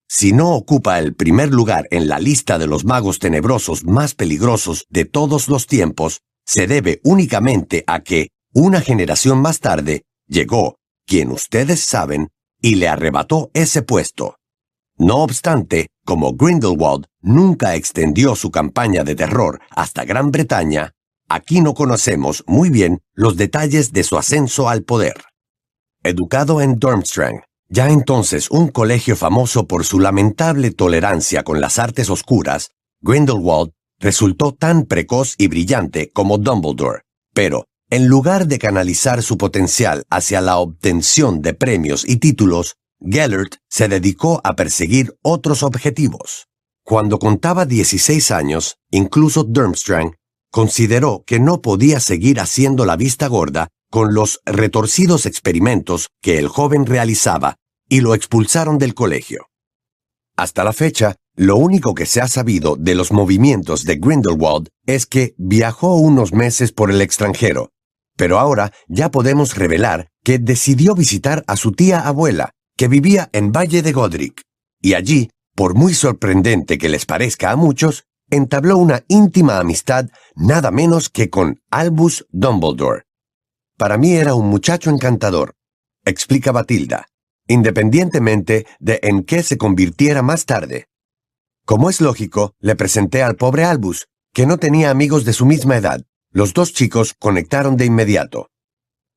Si 0.07 0.31
no 0.31 0.53
ocupa 0.53 0.99
el 0.99 1.15
primer 1.15 1.51
lugar 1.51 1.87
en 1.89 2.07
la 2.07 2.19
lista 2.19 2.59
de 2.59 2.67
los 2.67 2.85
magos 2.85 3.17
tenebrosos 3.17 3.83
más 3.83 4.13
peligrosos 4.13 4.85
de 4.89 5.05
todos 5.05 5.47
los 5.47 5.65
tiempos, 5.65 6.21
se 6.45 6.67
debe 6.67 7.01
únicamente 7.03 7.83
a 7.87 8.01
que, 8.01 8.29
una 8.53 8.79
generación 8.81 9.41
más 9.41 9.59
tarde, 9.59 10.03
llegó, 10.27 10.75
quien 11.07 11.31
ustedes 11.31 11.79
saben, 11.79 12.29
y 12.61 12.75
le 12.75 12.87
arrebató 12.87 13.49
ese 13.55 13.81
puesto. 13.81 14.35
No 14.97 15.23
obstante, 15.23 15.87
como 16.05 16.33
Grindelwald 16.33 17.05
nunca 17.21 17.73
extendió 17.73 18.35
su 18.35 18.51
campaña 18.51 19.03
de 19.03 19.15
terror 19.15 19.61
hasta 19.71 20.05
Gran 20.05 20.29
Bretaña, 20.29 20.91
aquí 21.27 21.61
no 21.61 21.73
conocemos 21.73 22.43
muy 22.45 22.69
bien 22.69 23.01
los 23.13 23.35
detalles 23.35 23.93
de 23.93 24.03
su 24.03 24.15
ascenso 24.15 24.69
al 24.69 24.83
poder. 24.83 25.28
Educado 26.03 26.61
en 26.61 26.79
Durmstrang, 26.79 27.41
ya 27.67 27.89
entonces 27.89 28.49
un 28.51 28.69
colegio 28.69 29.17
famoso 29.17 29.67
por 29.67 29.83
su 29.83 29.99
lamentable 29.99 30.71
tolerancia 30.71 31.43
con 31.43 31.59
las 31.59 31.77
artes 31.77 32.09
oscuras, 32.09 32.71
Grindelwald 33.01 33.71
resultó 33.99 34.53
tan 34.53 34.85
precoz 34.85 35.35
y 35.37 35.47
brillante 35.47 36.09
como 36.13 36.37
Dumbledore, 36.37 37.01
pero, 37.33 37.65
en 37.89 38.07
lugar 38.07 38.47
de 38.47 38.59
canalizar 38.59 39.21
su 39.21 39.37
potencial 39.37 40.05
hacia 40.09 40.39
la 40.39 40.57
obtención 40.57 41.41
de 41.41 41.53
premios 41.53 42.07
y 42.07 42.15
títulos, 42.15 42.77
Gellert 43.01 43.57
se 43.67 43.89
dedicó 43.89 44.39
a 44.45 44.55
perseguir 44.55 45.17
otros 45.21 45.63
objetivos. 45.63 46.47
Cuando 46.85 47.19
contaba 47.19 47.65
16 47.65 48.31
años, 48.31 48.77
incluso 48.89 49.43
Durmstrang 49.43 50.15
consideró 50.49 51.23
que 51.27 51.41
no 51.41 51.61
podía 51.61 51.99
seguir 51.99 52.39
haciendo 52.39 52.85
la 52.85 52.95
vista 52.95 53.27
gorda 53.27 53.67
con 53.89 54.13
los 54.13 54.41
retorcidos 54.45 55.25
experimentos 55.25 56.09
que 56.21 56.37
el 56.37 56.47
joven 56.47 56.85
realizaba 56.85 57.55
y 57.87 58.01
lo 58.01 58.13
expulsaron 58.13 58.77
del 58.77 58.93
colegio. 58.93 59.47
Hasta 60.37 60.63
la 60.63 60.73
fecha, 60.73 61.15
lo 61.35 61.57
único 61.57 61.95
que 61.95 62.05
se 62.05 62.21
ha 62.21 62.27
sabido 62.27 62.75
de 62.75 62.95
los 62.95 63.11
movimientos 63.11 63.83
de 63.83 63.95
Grindelwald 63.95 64.69
es 64.85 65.05
que 65.05 65.33
viajó 65.37 65.95
unos 65.95 66.33
meses 66.33 66.71
por 66.71 66.91
el 66.91 67.01
extranjero, 67.01 67.71
pero 68.15 68.39
ahora 68.39 68.71
ya 68.87 69.09
podemos 69.11 69.55
revelar 69.55 70.09
que 70.23 70.39
decidió 70.39 70.95
visitar 70.95 71.43
a 71.47 71.55
su 71.55 71.71
tía 71.71 72.01
abuela, 72.07 72.51
que 72.77 72.87
vivía 72.87 73.29
en 73.33 73.51
Valle 73.51 73.81
de 73.81 73.91
Godric, 73.91 74.41
y 74.81 74.93
allí, 74.93 75.29
por 75.55 75.75
muy 75.75 75.93
sorprendente 75.93 76.77
que 76.77 76.89
les 76.89 77.05
parezca 77.05 77.51
a 77.51 77.55
muchos, 77.55 78.05
entabló 78.29 78.77
una 78.77 79.03
íntima 79.07 79.59
amistad 79.59 80.07
nada 80.35 80.71
menos 80.71 81.09
que 81.09 81.29
con 81.29 81.59
Albus 81.71 82.25
Dumbledore, 82.31 83.03
para 83.79 83.97
mí 83.97 84.11
era 84.11 84.35
un 84.35 84.47
muchacho 84.47 84.89
encantador, 84.89 85.55
explica 86.03 86.51
Batilda, 86.51 87.07
independientemente 87.47 88.67
de 88.79 88.99
en 89.03 89.23
qué 89.23 89.41
se 89.41 89.57
convirtiera 89.57 90.21
más 90.21 90.45
tarde. 90.45 90.89
Como 91.65 91.89
es 91.89 92.01
lógico, 92.01 92.53
le 92.59 92.75
presenté 92.75 93.23
al 93.23 93.37
pobre 93.37 93.63
Albus, 93.63 94.07
que 94.33 94.45
no 94.45 94.57
tenía 94.57 94.89
amigos 94.89 95.23
de 95.23 95.31
su 95.31 95.45
misma 95.45 95.77
edad. 95.77 96.01
Los 96.31 96.53
dos 96.53 96.73
chicos 96.73 97.15
conectaron 97.17 97.77
de 97.77 97.85
inmediato. 97.85 98.49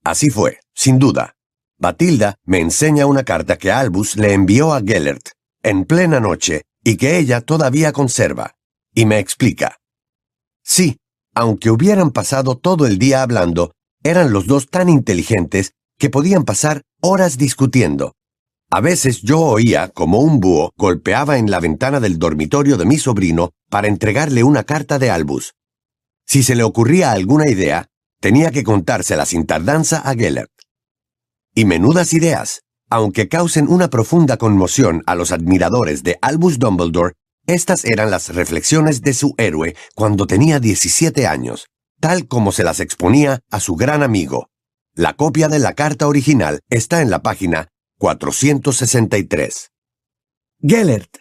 Así 0.04 0.30
fue, 0.30 0.60
sin 0.74 1.00
duda. 1.00 1.34
Batilda 1.78 2.36
me 2.44 2.60
enseña 2.60 3.06
una 3.06 3.24
carta 3.24 3.58
que 3.58 3.72
Albus 3.72 4.16
le 4.16 4.32
envió 4.32 4.72
a 4.74 4.80
Gellert 4.80 5.30
en 5.64 5.84
plena 5.84 6.20
noche 6.20 6.62
y 6.84 6.96
que 6.96 7.18
ella 7.18 7.40
todavía 7.40 7.92
conserva, 7.92 8.54
y 8.94 9.06
me 9.06 9.18
explica. 9.18 9.78
Sí, 10.62 10.98
aunque 11.34 11.70
hubieran 11.70 12.12
pasado 12.12 12.56
todo 12.56 12.86
el 12.86 12.98
día 12.98 13.22
hablando, 13.22 13.72
eran 14.02 14.32
los 14.32 14.46
dos 14.46 14.68
tan 14.68 14.88
inteligentes 14.88 15.72
que 15.98 16.10
podían 16.10 16.44
pasar 16.44 16.82
horas 17.00 17.38
discutiendo. 17.38 18.14
A 18.70 18.80
veces 18.80 19.20
yo 19.22 19.40
oía 19.40 19.88
como 19.88 20.20
un 20.20 20.40
búho 20.40 20.72
golpeaba 20.76 21.38
en 21.38 21.50
la 21.50 21.60
ventana 21.60 22.00
del 22.00 22.18
dormitorio 22.18 22.76
de 22.76 22.86
mi 22.86 22.98
sobrino 22.98 23.50
para 23.70 23.88
entregarle 23.88 24.44
una 24.44 24.64
carta 24.64 24.98
de 24.98 25.10
Albus. 25.10 25.54
Si 26.26 26.42
se 26.42 26.54
le 26.54 26.62
ocurría 26.62 27.12
alguna 27.12 27.50
idea, 27.50 27.86
tenía 28.20 28.50
que 28.50 28.64
contársela 28.64 29.26
sin 29.26 29.46
tardanza 29.46 29.98
a 29.98 30.14
Gellert. 30.14 30.50
Y 31.54 31.66
menudas 31.66 32.14
ideas, 32.14 32.62
aunque 32.88 33.28
causen 33.28 33.68
una 33.68 33.90
profunda 33.90 34.38
conmoción 34.38 35.02
a 35.06 35.14
los 35.14 35.32
admiradores 35.32 36.02
de 36.02 36.18
Albus 36.22 36.58
Dumbledore, 36.58 37.14
estas 37.46 37.84
eran 37.84 38.10
las 38.10 38.34
reflexiones 38.34 39.02
de 39.02 39.12
su 39.12 39.34
héroe 39.36 39.76
cuando 39.94 40.26
tenía 40.26 40.60
17 40.60 41.26
años, 41.26 41.66
tal 42.02 42.26
como 42.26 42.50
se 42.50 42.64
las 42.64 42.80
exponía 42.80 43.42
a 43.48 43.60
su 43.60 43.76
gran 43.76 44.02
amigo. 44.02 44.48
La 44.92 45.14
copia 45.14 45.48
de 45.48 45.60
la 45.60 45.74
carta 45.74 46.08
original 46.08 46.58
está 46.68 47.00
en 47.00 47.10
la 47.10 47.22
página 47.22 47.68
463. 47.98 49.70
Gellert, 50.60 51.18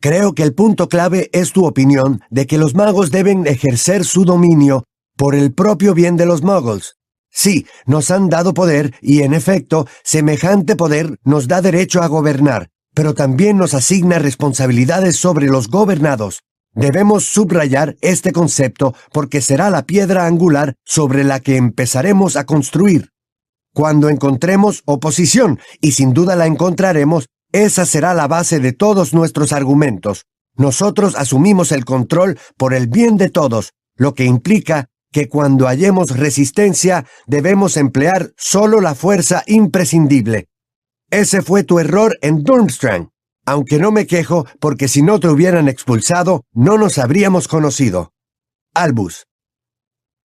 creo 0.00 0.34
que 0.34 0.42
el 0.42 0.52
punto 0.52 0.88
clave 0.88 1.30
es 1.32 1.52
tu 1.52 1.64
opinión 1.64 2.20
de 2.30 2.48
que 2.48 2.58
los 2.58 2.74
magos 2.74 3.12
deben 3.12 3.46
ejercer 3.46 4.04
su 4.04 4.24
dominio 4.24 4.82
por 5.16 5.36
el 5.36 5.54
propio 5.54 5.94
bien 5.94 6.16
de 6.16 6.26
los 6.26 6.42
muggles. 6.42 6.96
Sí, 7.30 7.66
nos 7.86 8.10
han 8.10 8.28
dado 8.28 8.54
poder 8.54 8.92
y 9.00 9.22
en 9.22 9.34
efecto, 9.34 9.86
semejante 10.02 10.74
poder 10.74 11.16
nos 11.22 11.46
da 11.46 11.62
derecho 11.62 12.02
a 12.02 12.08
gobernar, 12.08 12.70
pero 12.92 13.14
también 13.14 13.56
nos 13.56 13.72
asigna 13.72 14.18
responsabilidades 14.18 15.14
sobre 15.14 15.46
los 15.46 15.68
gobernados. 15.68 16.42
Debemos 16.74 17.24
subrayar 17.24 17.96
este 18.00 18.32
concepto 18.32 18.94
porque 19.12 19.40
será 19.40 19.70
la 19.70 19.86
piedra 19.86 20.26
angular 20.26 20.74
sobre 20.84 21.22
la 21.22 21.40
que 21.40 21.56
empezaremos 21.56 22.36
a 22.36 22.46
construir. 22.46 23.10
Cuando 23.72 24.08
encontremos 24.08 24.82
oposición, 24.84 25.60
y 25.80 25.92
sin 25.92 26.12
duda 26.12 26.36
la 26.36 26.46
encontraremos, 26.46 27.26
esa 27.52 27.86
será 27.86 28.14
la 28.14 28.26
base 28.26 28.58
de 28.58 28.72
todos 28.72 29.14
nuestros 29.14 29.52
argumentos. 29.52 30.26
Nosotros 30.56 31.14
asumimos 31.16 31.72
el 31.72 31.84
control 31.84 32.38
por 32.56 32.74
el 32.74 32.88
bien 32.88 33.16
de 33.16 33.30
todos, 33.30 33.72
lo 33.96 34.14
que 34.14 34.24
implica 34.24 34.88
que 35.12 35.28
cuando 35.28 35.66
hallemos 35.66 36.16
resistencia 36.16 37.06
debemos 37.26 37.76
emplear 37.76 38.32
solo 38.36 38.80
la 38.80 38.96
fuerza 38.96 39.44
imprescindible. 39.46 40.48
Ese 41.10 41.42
fue 41.42 41.62
tu 41.62 41.78
error 41.78 42.18
en 42.20 42.42
Durmstrang, 42.42 43.10
aunque 43.46 43.78
no 43.78 43.92
me 43.92 44.06
quejo 44.06 44.46
porque 44.60 44.88
si 44.88 45.02
no 45.02 45.20
te 45.20 45.28
hubieran 45.28 45.68
expulsado 45.68 46.44
no 46.52 46.78
nos 46.78 46.98
habríamos 46.98 47.48
conocido. 47.48 48.12
Albus. 48.74 49.26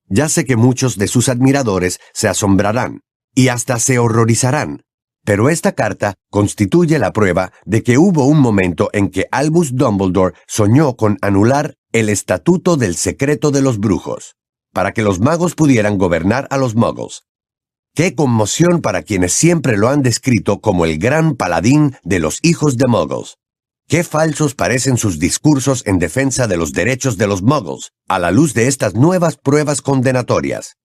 Ya 0.08 0.28
sé 0.28 0.46
que 0.46 0.56
muchos 0.56 0.98
de 0.98 1.08
sus 1.08 1.30
admiradores 1.30 2.00
se 2.14 2.28
asombrarán 2.28 3.02
y 3.36 3.50
hasta 3.50 3.78
se 3.80 4.00
horrorizarán, 4.00 4.84
pero 5.24 5.50
esta 5.50 5.74
carta 5.74 6.16
constituye 6.32 6.98
la 6.98 7.14
prueba 7.14 7.52
de 7.66 7.84
que 7.84 7.98
hubo 7.98 8.26
un 8.26 8.40
momento 8.40 8.90
en 8.94 9.10
que 9.12 9.28
Albus 9.32 9.76
Dumbledore 9.76 10.36
soñó 10.48 10.96
con 10.96 11.18
anular 11.22 11.76
el 11.92 12.10
estatuto 12.10 12.76
del 12.76 12.96
secreto 12.96 13.52
de 13.52 13.62
los 13.62 13.80
brujos 13.80 14.36
para 14.74 14.94
que 14.94 15.02
los 15.02 15.20
magos 15.20 15.56
pudieran 15.56 15.98
gobernar 15.98 16.48
a 16.52 16.58
los 16.58 16.76
muggles. 16.76 17.24
Qué 18.00 18.16
conmoción 18.16 18.80
para 18.80 19.04
quienes 19.04 19.34
siempre 19.34 19.76
lo 19.76 19.90
han 19.90 20.04
descrito 20.04 20.62
como 20.62 20.86
el 20.86 21.00
gran 21.00 21.36
paladín 21.36 21.98
de 22.04 22.20
los 22.20 22.40
hijos 22.44 22.78
de 22.78 22.88
muggles. 22.88 23.36
Qué 23.90 24.06
falsos 24.06 24.56
parecen 24.56 24.96
sus 24.96 25.20
discursos 25.20 25.84
en 25.86 26.00
defensa 26.00 26.48
de 26.48 26.56
los 26.56 26.72
derechos 26.72 27.18
de 27.18 27.28
los 27.28 27.42
muggles 27.42 27.92
a 28.08 28.18
la 28.18 28.32
luz 28.32 28.54
de 28.54 28.70
estas 28.70 28.94
nuevas 28.94 29.36
pruebas 29.36 29.82
condenatorias. 29.82 30.78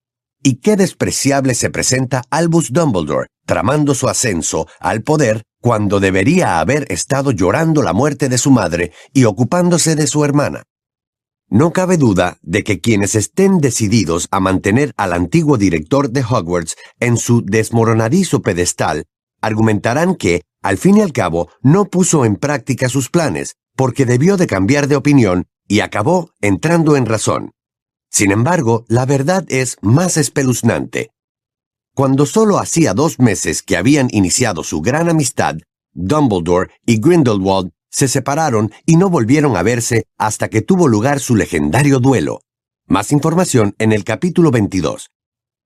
Y 0.42 0.56
qué 0.56 0.75
despreciable 0.75 1.54
se 1.54 1.71
presenta 1.71 2.25
Albus 2.30 2.73
Dumbledore 2.73 3.28
tramando 3.47 3.94
su 3.94 4.09
ascenso 4.09 4.66
al 4.80 5.04
poder 5.04 5.44
cuando 5.61 6.00
debería 6.00 6.59
haber 6.59 6.85
estado 6.90 7.30
llorando 7.30 7.85
la 7.85 7.92
muerte 7.92 8.28
de 8.28 8.38
su 8.38 8.50
madre 8.50 8.90
y 9.12 9.23
ocupándose 9.23 9.94
de 9.94 10.09
su 10.09 10.25
hermana. 10.25 10.64
No 11.54 11.73
cabe 11.73 11.99
duda 11.99 12.38
de 12.42 12.64
que 12.64 12.80
quienes 12.80 13.14
estén 13.14 13.58
decididos 13.58 14.26
a 14.32 14.40
mantener 14.40 14.92
al 14.96 15.12
antiguo 15.12 15.56
director 15.56 16.11
de 16.11 16.25
Hogwarts 16.28 16.75
en 16.99 17.16
su 17.16 17.44
desmoronadizo 17.44 18.42
pedestal 18.42 19.04
argumentarán 19.40 20.16
que, 20.16 20.42
al 20.62 20.78
fin 20.78 20.96
y 20.96 21.02
al 21.02 21.12
cabo, 21.12 21.49
no 21.62 21.84
puso 21.84 22.25
en 22.25 22.34
práctica 22.34 22.88
sus 22.88 23.08
planes, 23.08 23.54
porque 23.76 24.04
debió 24.04 24.37
de 24.37 24.49
cambiar 24.49 24.88
de 24.88 24.96
opinión 24.96 25.46
y 25.68 25.78
acabó 25.78 26.32
entrando 26.40 26.96
en 26.96 27.06
razón. 27.06 27.52
Sin 28.11 28.32
embargo, 28.32 28.84
la 28.88 29.06
verdad 29.06 29.44
es 29.46 29.76
más 29.80 30.16
espeluznante. 30.16 31.12
Cuando 31.94 32.26
solo 32.26 32.58
hacía 32.58 32.94
dos 32.94 33.20
meses 33.20 33.62
que 33.62 33.76
habían 33.76 34.08
iniciado 34.11 34.64
su 34.64 34.80
gran 34.80 35.08
amistad, 35.08 35.58
Dumbledore 35.92 36.73
y 36.84 36.99
Grindelwald 36.99 37.70
se 37.94 38.08
separaron 38.08 38.72
y 38.86 38.96
no 38.96 39.08
volvieron 39.08 39.56
a 39.56 39.62
verse 39.62 40.08
hasta 40.18 40.48
que 40.48 40.62
tuvo 40.62 40.88
lugar 40.88 41.20
su 41.20 41.36
legendario 41.36 42.00
duelo. 42.00 42.40
Más 42.88 43.12
información 43.12 43.76
en 43.78 43.92
el 43.92 44.02
capítulo 44.02 44.50
22. 44.50 45.12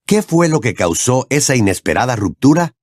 ¿Qué 0.07 0.21
fue 0.21 0.51
lo 0.51 0.61
que 0.61 0.75
causó 0.75 1.27
esa 1.31 1.57
inesperada 1.57 2.17
ruptura? 2.17 2.75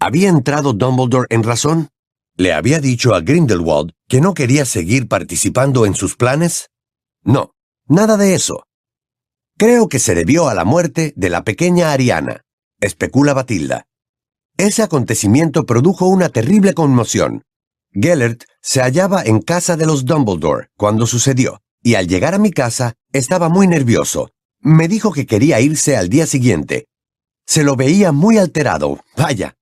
¿Había 0.00 0.30
entrado 0.30 0.72
Dumbledore 0.72 1.26
en 1.28 1.42
razón? 1.42 1.90
¿Le 2.34 2.54
había 2.54 2.80
dicho 2.80 3.14
a 3.14 3.20
Grindelwald 3.20 3.92
que 4.08 4.22
no 4.22 4.32
quería 4.32 4.64
seguir 4.64 5.06
participando 5.06 5.84
en 5.84 5.94
sus 5.94 6.16
planes? 6.16 6.70
No, 7.22 7.50
nada 7.86 8.16
de 8.16 8.34
eso. 8.34 8.64
Creo 9.58 9.90
que 9.90 9.98
se 9.98 10.14
debió 10.14 10.48
a 10.48 10.54
la 10.54 10.64
muerte 10.64 11.12
de 11.14 11.28
la 11.28 11.44
pequeña 11.44 11.92
Ariana, 11.92 12.46
especula 12.80 13.34
Batilda. 13.34 13.86
Ese 14.56 14.82
acontecimiento 14.82 15.66
produjo 15.66 16.06
una 16.06 16.30
terrible 16.30 16.72
conmoción, 16.72 17.44
Gellert 17.94 18.44
se 18.60 18.80
hallaba 18.80 19.22
en 19.22 19.40
casa 19.40 19.76
de 19.76 19.86
los 19.86 20.04
Dumbledore 20.04 20.68
cuando 20.76 21.06
sucedió, 21.06 21.62
y 21.82 21.94
al 21.94 22.08
llegar 22.08 22.34
a 22.34 22.38
mi 22.38 22.50
casa 22.50 22.94
estaba 23.12 23.48
muy 23.48 23.68
nervioso. 23.68 24.30
Me 24.60 24.88
dijo 24.88 25.12
que 25.12 25.26
quería 25.26 25.60
irse 25.60 25.96
al 25.96 26.08
día 26.08 26.26
siguiente. 26.26 26.86
Se 27.46 27.62
lo 27.62 27.76
veía 27.76 28.10
muy 28.10 28.38
alterado, 28.38 29.00
vaya. 29.16 29.54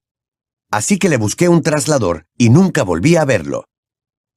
Así 0.71 0.99
que 0.99 1.09
le 1.09 1.19
busqué 1.19 1.49
un 1.49 1.63
traslador 1.63 2.27
y 2.39 2.49
nunca 2.49 2.85
volví 2.85 3.17
a 3.17 3.25
verlo. 3.25 3.67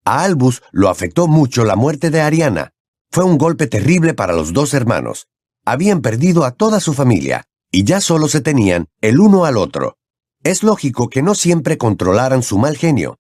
A 0.03 0.23
Albus 0.23 0.61
lo 0.71 0.89
afectó 0.89 1.27
mucho 1.27 1.63
la 1.63 1.75
muerte 1.75 2.09
de 2.09 2.21
Ariana. 2.21 2.71
Fue 3.11 3.23
un 3.23 3.37
golpe 3.37 3.67
terrible 3.67 4.13
para 4.13 4.33
los 4.33 4.51
dos 4.51 4.73
hermanos. 4.73 5.27
Habían 5.63 6.01
perdido 6.01 6.43
a 6.43 6.51
toda 6.51 6.79
su 6.79 6.93
familia, 6.93 7.45
y 7.71 7.85
ya 7.85 8.01
solo 8.01 8.27
se 8.27 8.41
tenían 8.41 8.87
el 9.01 9.19
uno 9.19 9.45
al 9.45 9.57
otro. 9.57 9.97
Es 10.43 10.63
lógico 10.63 11.09
que 11.09 11.21
no 11.21 11.33
siempre 11.33 11.77
controlaran 11.77 12.43
su 12.43 12.57
mal 12.57 12.75
genio, 12.77 13.17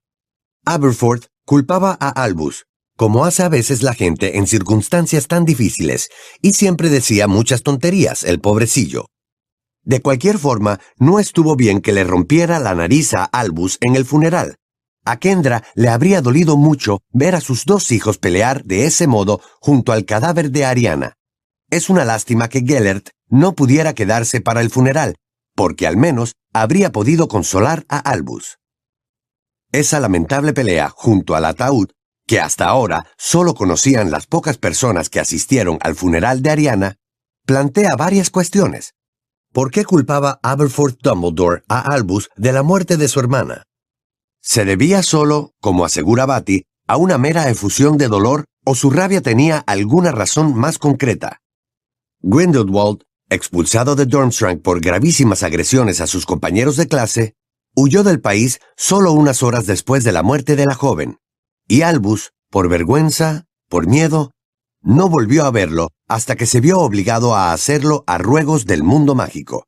Aberforth 0.65 1.27
culpaba 1.45 1.95
a 1.99 2.09
Albus, 2.09 2.65
como 2.97 3.25
hace 3.25 3.43
a 3.43 3.49
veces 3.49 3.83
la 3.83 3.93
gente 3.93 4.37
en 4.37 4.47
circunstancias 4.47 5.27
tan 5.27 5.45
difíciles, 5.45 6.09
y 6.41 6.53
siempre 6.53 6.89
decía 6.89 7.27
muchas 7.27 7.61
tonterías, 7.61 8.23
el 8.23 8.39
pobrecillo. 8.39 9.05
De 9.83 10.01
cualquier 10.01 10.39
forma, 10.39 10.79
no 10.97 11.19
estuvo 11.19 11.55
bien 11.55 11.81
que 11.81 11.93
le 11.93 12.03
rompiera 12.03 12.59
la 12.59 12.73
nariz 12.73 13.13
a 13.13 13.25
Albus 13.25 13.77
en 13.81 13.95
el 13.95 14.05
funeral. 14.05 14.55
A 15.05 15.17
Kendra 15.19 15.63
le 15.75 15.89
habría 15.89 16.21
dolido 16.21 16.57
mucho 16.57 17.01
ver 17.11 17.35
a 17.35 17.41
sus 17.41 17.65
dos 17.65 17.91
hijos 17.91 18.17
pelear 18.17 18.63
de 18.63 18.87
ese 18.87 19.05
modo 19.05 19.41
junto 19.59 19.91
al 19.91 20.05
cadáver 20.05 20.49
de 20.49 20.65
Ariana. 20.65 21.13
Es 21.69 21.91
una 21.91 22.05
lástima 22.05 22.49
que 22.49 22.61
Gellert 22.61 23.09
no 23.29 23.53
pudiera 23.53 23.93
quedarse 23.93 24.41
para 24.41 24.61
el 24.61 24.71
funeral, 24.71 25.15
porque 25.55 25.85
al 25.85 25.97
menos 25.97 26.33
habría 26.53 26.91
podido 26.91 27.27
consolar 27.27 27.85
a 27.87 27.99
Albus. 27.99 28.57
Esa 29.75 29.99
lamentable 29.99 30.53
pelea 30.53 30.87
junto 30.87 31.35
al 31.35 31.43
ataúd, 31.43 31.89
que 32.25 32.39
hasta 32.39 32.65
ahora 32.65 33.07
solo 33.17 33.55
conocían 33.55 34.09
las 34.09 34.25
pocas 34.25 34.57
personas 34.57 35.09
que 35.09 35.19
asistieron 35.19 35.79
al 35.81 35.95
funeral 35.95 36.41
de 36.41 36.49
Ariana, 36.49 36.95
plantea 37.45 37.97
varias 37.97 38.29
cuestiones. 38.29 38.93
¿Por 39.51 39.71
qué 39.71 39.83
culpaba 39.83 40.39
Aberforth 40.43 41.01
Dumbledore 41.01 41.63
a 41.67 41.93
Albus 41.93 42.29
de 42.37 42.53
la 42.53 42.63
muerte 42.63 42.95
de 42.95 43.09
su 43.09 43.19
hermana? 43.19 43.63
¿Se 44.41 44.63
debía 44.63 45.03
solo, 45.03 45.51
como 45.59 45.83
asegura 45.83 46.25
Batty, 46.25 46.63
a 46.87 46.95
una 46.95 47.17
mera 47.17 47.49
efusión 47.49 47.97
de 47.97 48.07
dolor 48.07 48.45
o 48.63 48.75
su 48.75 48.91
rabia 48.91 49.19
tenía 49.19 49.57
alguna 49.57 50.13
razón 50.13 50.55
más 50.55 50.79
concreta? 50.79 51.41
Grindelwald, 52.21 53.01
expulsado 53.29 53.97
de 53.97 54.05
Durmstrang 54.05 54.59
por 54.59 54.79
gravísimas 54.79 55.43
agresiones 55.43 55.99
a 55.99 56.07
sus 56.07 56.25
compañeros 56.25 56.77
de 56.77 56.87
clase, 56.87 57.35
huyó 57.75 58.03
del 58.03 58.21
país 58.21 58.59
solo 58.75 59.11
unas 59.11 59.43
horas 59.43 59.65
después 59.65 60.03
de 60.03 60.11
la 60.11 60.23
muerte 60.23 60.55
de 60.55 60.65
la 60.65 60.75
joven, 60.75 61.17
y 61.67 61.81
Albus, 61.81 62.31
por 62.49 62.69
vergüenza, 62.69 63.45
por 63.69 63.87
miedo, 63.87 64.31
no 64.81 65.09
volvió 65.09 65.45
a 65.45 65.51
verlo 65.51 65.89
hasta 66.07 66.35
que 66.35 66.45
se 66.45 66.61
vio 66.61 66.79
obligado 66.79 67.35
a 67.35 67.51
hacerlo 67.51 68.03
a 68.07 68.17
ruegos 68.17 68.65
del 68.65 68.83
mundo 68.83 69.15
mágico. 69.15 69.65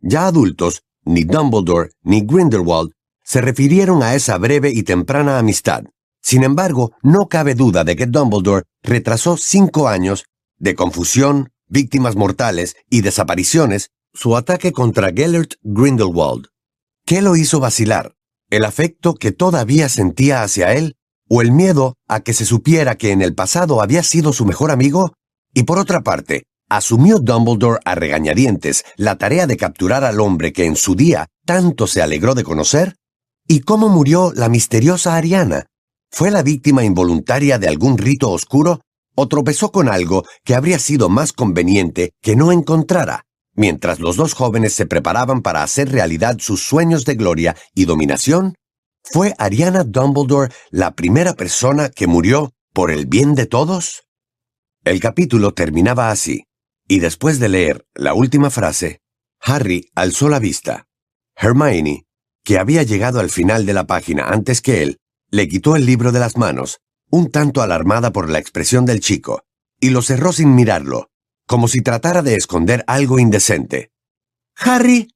Ya 0.00 0.26
adultos, 0.26 0.82
ni 1.04 1.24
Dumbledore 1.24 1.90
ni 2.02 2.22
Grindelwald 2.22 2.92
se 3.22 3.40
refirieron 3.42 4.02
a 4.02 4.14
esa 4.14 4.38
breve 4.38 4.70
y 4.70 4.82
temprana 4.82 5.38
amistad. 5.38 5.84
Sin 6.22 6.44
embargo, 6.44 6.92
no 7.02 7.28
cabe 7.28 7.54
duda 7.54 7.84
de 7.84 7.94
que 7.94 8.06
Dumbledore 8.06 8.64
retrasó 8.82 9.36
cinco 9.36 9.88
años 9.88 10.24
de 10.56 10.74
confusión, 10.74 11.50
víctimas 11.68 12.16
mortales 12.16 12.76
y 12.90 13.02
desapariciones 13.02 13.90
su 14.14 14.36
ataque 14.36 14.72
contra 14.72 15.12
Gellert 15.12 15.54
Grindelwald. 15.62 16.46
¿Qué 17.08 17.22
lo 17.22 17.36
hizo 17.36 17.58
vacilar? 17.58 18.12
¿El 18.50 18.66
afecto 18.66 19.14
que 19.14 19.32
todavía 19.32 19.88
sentía 19.88 20.42
hacia 20.42 20.74
él? 20.74 20.98
¿O 21.26 21.40
el 21.40 21.52
miedo 21.52 21.94
a 22.06 22.20
que 22.20 22.34
se 22.34 22.44
supiera 22.44 22.98
que 22.98 23.12
en 23.12 23.22
el 23.22 23.34
pasado 23.34 23.80
había 23.80 24.02
sido 24.02 24.34
su 24.34 24.44
mejor 24.44 24.70
amigo? 24.70 25.14
Y 25.54 25.62
por 25.62 25.78
otra 25.78 26.02
parte, 26.02 26.42
¿asumió 26.68 27.18
Dumbledore 27.18 27.80
a 27.86 27.94
regañadientes 27.94 28.84
la 28.98 29.16
tarea 29.16 29.46
de 29.46 29.56
capturar 29.56 30.04
al 30.04 30.20
hombre 30.20 30.52
que 30.52 30.66
en 30.66 30.76
su 30.76 30.96
día 30.96 31.28
tanto 31.46 31.86
se 31.86 32.02
alegró 32.02 32.34
de 32.34 32.44
conocer? 32.44 32.96
¿Y 33.46 33.60
cómo 33.60 33.88
murió 33.88 34.34
la 34.36 34.50
misteriosa 34.50 35.16
Ariana? 35.16 35.64
¿Fue 36.10 36.30
la 36.30 36.42
víctima 36.42 36.84
involuntaria 36.84 37.58
de 37.58 37.68
algún 37.68 37.96
rito 37.96 38.30
oscuro? 38.30 38.82
¿O 39.14 39.28
tropezó 39.28 39.72
con 39.72 39.88
algo 39.88 40.24
que 40.44 40.54
habría 40.54 40.78
sido 40.78 41.08
más 41.08 41.32
conveniente 41.32 42.12
que 42.20 42.36
no 42.36 42.52
encontrara? 42.52 43.24
Mientras 43.58 43.98
los 43.98 44.14
dos 44.14 44.34
jóvenes 44.34 44.72
se 44.72 44.86
preparaban 44.86 45.42
para 45.42 45.64
hacer 45.64 45.90
realidad 45.90 46.36
sus 46.38 46.62
sueños 46.62 47.04
de 47.04 47.16
gloria 47.16 47.56
y 47.74 47.86
dominación, 47.86 48.54
¿fue 49.02 49.34
Ariana 49.36 49.82
Dumbledore 49.82 50.54
la 50.70 50.94
primera 50.94 51.34
persona 51.34 51.88
que 51.88 52.06
murió 52.06 52.52
por 52.72 52.92
el 52.92 53.06
bien 53.06 53.34
de 53.34 53.46
todos? 53.46 54.04
El 54.84 55.00
capítulo 55.00 55.54
terminaba 55.54 56.12
así, 56.12 56.44
y 56.86 57.00
después 57.00 57.40
de 57.40 57.48
leer 57.48 57.84
la 57.94 58.14
última 58.14 58.50
frase, 58.50 59.00
Harry 59.40 59.90
alzó 59.96 60.28
la 60.28 60.38
vista. 60.38 60.86
Hermione, 61.34 62.06
que 62.44 62.60
había 62.60 62.84
llegado 62.84 63.18
al 63.18 63.28
final 63.28 63.66
de 63.66 63.74
la 63.74 63.88
página 63.88 64.28
antes 64.28 64.60
que 64.60 64.84
él, 64.84 64.98
le 65.32 65.48
quitó 65.48 65.74
el 65.74 65.84
libro 65.84 66.12
de 66.12 66.20
las 66.20 66.36
manos, 66.36 66.78
un 67.10 67.28
tanto 67.32 67.60
alarmada 67.60 68.12
por 68.12 68.30
la 68.30 68.38
expresión 68.38 68.86
del 68.86 69.00
chico, 69.00 69.42
y 69.80 69.90
lo 69.90 70.00
cerró 70.00 70.32
sin 70.32 70.54
mirarlo, 70.54 71.07
como 71.48 71.66
si 71.66 71.80
tratara 71.80 72.22
de 72.22 72.36
esconder 72.36 72.84
algo 72.86 73.18
indecente. 73.18 73.90
Harry. 74.54 75.08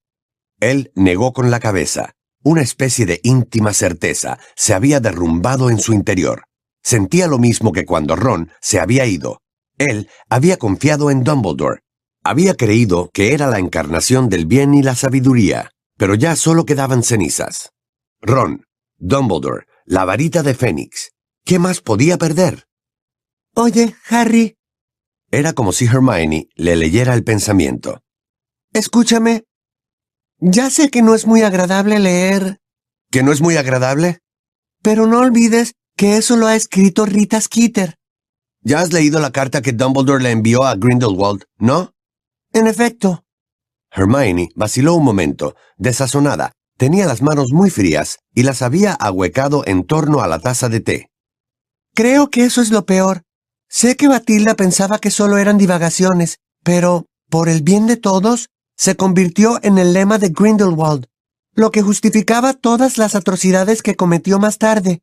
Él 0.61 0.91
negó 0.97 1.33
con 1.33 1.51
la 1.51 1.61
cabeza. 1.61 2.15
Una 2.43 2.63
especie 2.63 3.07
de 3.07 3.21
íntima 3.23 3.73
certeza 3.75 4.39
se 4.57 4.73
había 4.75 4.99
derrumbado 4.99 5.69
en 5.69 5.79
su 5.79 5.93
interior. 5.93 6.45
Sentía 6.83 7.29
lo 7.29 7.39
mismo 7.39 7.71
que 7.71 7.85
cuando 7.85 8.17
Ron 8.17 8.51
se 8.61 8.81
había 8.81 9.05
ido. 9.05 9.43
Él 9.79 10.09
había 10.29 10.57
confiado 10.57 11.11
en 11.11 11.23
Dumbledore. 11.23 11.81
Había 12.25 12.55
creído 12.55 13.11
que 13.13 13.35
era 13.35 13.47
la 13.49 13.59
encarnación 13.59 14.29
del 14.29 14.47
bien 14.47 14.75
y 14.75 14.83
la 14.83 14.95
sabiduría, 14.95 15.71
pero 15.99 16.15
ya 16.15 16.35
solo 16.35 16.65
quedaban 16.65 17.03
cenizas. 17.03 17.73
Ron, 18.23 18.65
Dumbledore, 18.97 19.67
la 19.85 20.05
varita 20.05 20.43
de 20.43 20.55
Fénix. 20.55 21.11
¿Qué 21.45 21.59
más 21.59 21.81
podía 21.81 22.17
perder? 22.17 22.65
Oye, 23.55 23.95
Harry. 24.09 24.57
Era 25.33 25.55
como 25.55 25.73
si 25.73 25.87
Hermione 25.87 26.51
le 26.57 26.77
leyera 26.77 27.15
el 27.15 27.25
pensamiento. 27.25 28.03
Escúchame. 28.75 29.45
Ya 30.39 30.69
sé 30.69 30.91
que 30.91 31.01
no 31.01 31.15
es 31.15 31.27
muy 31.27 31.41
agradable 31.41 31.99
leer. 31.99 32.61
¿Que 33.11 33.23
no 33.23 33.33
es 33.33 33.41
muy 33.41 33.57
agradable? 33.57 34.19
Pero 34.83 35.07
no 35.07 35.21
olvides 35.21 35.73
que 35.97 36.19
eso 36.19 36.37
lo 36.37 36.49
ha 36.49 36.55
escrito 36.55 37.07
Rita 37.07 37.41
Skeeter. 37.41 37.97
Ya 38.61 38.81
has 38.81 38.93
leído 38.93 39.21
la 39.21 39.33
carta 39.33 39.63
que 39.63 39.73
Dumbledore 39.73 40.23
le 40.23 40.33
envió 40.33 40.65
a 40.65 40.77
Grindelwald, 40.77 41.45
¿no? 41.57 41.93
En 42.53 42.67
efecto. 42.67 43.25
Hermione 43.91 44.51
vaciló 44.55 44.95
un 44.95 45.05
momento, 45.05 45.57
desazonada. 45.79 46.53
Tenía 46.77 47.07
las 47.07 47.23
manos 47.23 47.53
muy 47.53 47.71
frías 47.71 48.19
y 48.35 48.43
las 48.43 48.61
había 48.61 48.93
ahuecado 48.93 49.63
en 49.67 49.85
torno 49.85 50.21
a 50.21 50.29
la 50.29 50.41
taza 50.41 50.69
de 50.69 50.81
té. 50.81 51.11
Creo 51.95 52.29
que 52.29 52.45
eso 52.45 52.61
es 52.61 52.71
lo 52.71 52.85
peor. 52.85 53.23
Sé 53.75 53.97
que 53.97 54.07
Batilda 54.07 54.55
pensaba 54.55 54.99
que 54.99 55.11
solo 55.11 55.39
eran 55.39 55.57
divagaciones, 55.57 56.41
pero, 56.63 57.07
por 57.31 57.49
el 57.49 57.63
bien 57.63 57.87
de 57.87 57.97
todos, 57.97 58.51
se 58.77 58.97
convirtió 58.97 59.59
en 59.63 59.79
el 59.79 59.95
lema 59.95 60.19
de 60.19 60.29
Grindelwald, 60.29 61.07
lo 61.55 61.71
que 61.71 61.81
justificaba 61.81 62.53
todas 62.53 62.99
las 62.99 63.15
atrocidades 63.15 63.81
que 63.81 63.97
cometió 63.97 64.39
más 64.39 64.59
tarde. 64.59 65.01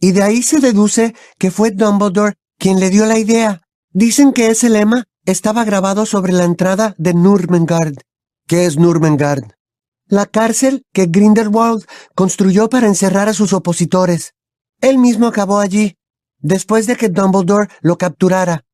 Y 0.00 0.10
de 0.10 0.24
ahí 0.24 0.42
se 0.42 0.58
deduce 0.58 1.14
que 1.38 1.52
fue 1.52 1.70
Dumbledore 1.70 2.34
quien 2.58 2.80
le 2.80 2.90
dio 2.90 3.06
la 3.06 3.20
idea. 3.20 3.62
Dicen 3.92 4.32
que 4.32 4.50
ese 4.50 4.68
lema 4.68 5.04
estaba 5.24 5.62
grabado 5.62 6.04
sobre 6.04 6.32
la 6.32 6.42
entrada 6.42 6.96
de 6.98 7.14
Nurmengard. 7.14 7.98
¿Qué 8.48 8.66
es 8.66 8.78
Nurmengard? 8.78 9.44
La 10.06 10.26
cárcel 10.26 10.84
que 10.92 11.06
Grindelwald 11.06 11.86
construyó 12.16 12.68
para 12.68 12.88
encerrar 12.88 13.28
a 13.28 13.34
sus 13.34 13.52
opositores. 13.52 14.34
Él 14.80 14.98
mismo 14.98 15.28
acabó 15.28 15.60
allí, 15.60 15.97
después 16.38 16.86
de 16.86 16.96
que 16.96 17.08
Dumbledore 17.08 17.68
lo 17.80 17.98
capturara. 17.98 18.64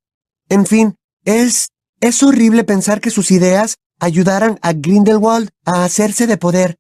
En 0.49 0.67
fin, 0.67 0.97
es... 1.25 1.71
es 2.01 2.23
horrible 2.23 2.65
pensar 2.65 3.01
que 3.01 3.11
sus 3.11 3.31
ideas 3.31 3.77
ayudaran 4.01 4.59
a 4.63 4.73
Grindelwald 4.73 5.51
a 5.65 5.85
hacerse 5.85 6.27
de 6.27 6.37
poder. 6.37 6.77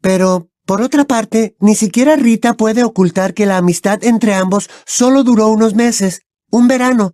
Pero, 0.00 0.48
por 0.66 0.80
otra 0.80 1.04
parte, 1.04 1.56
ni 1.60 1.74
siquiera 1.74 2.16
Rita 2.16 2.54
puede 2.54 2.84
ocultar 2.84 3.34
que 3.34 3.46
la 3.46 3.58
amistad 3.58 4.02
entre 4.04 4.34
ambos 4.34 4.70
solo 4.86 5.24
duró 5.24 5.48
unos 5.48 5.74
meses, 5.74 6.22
un 6.50 6.68
verano, 6.68 7.12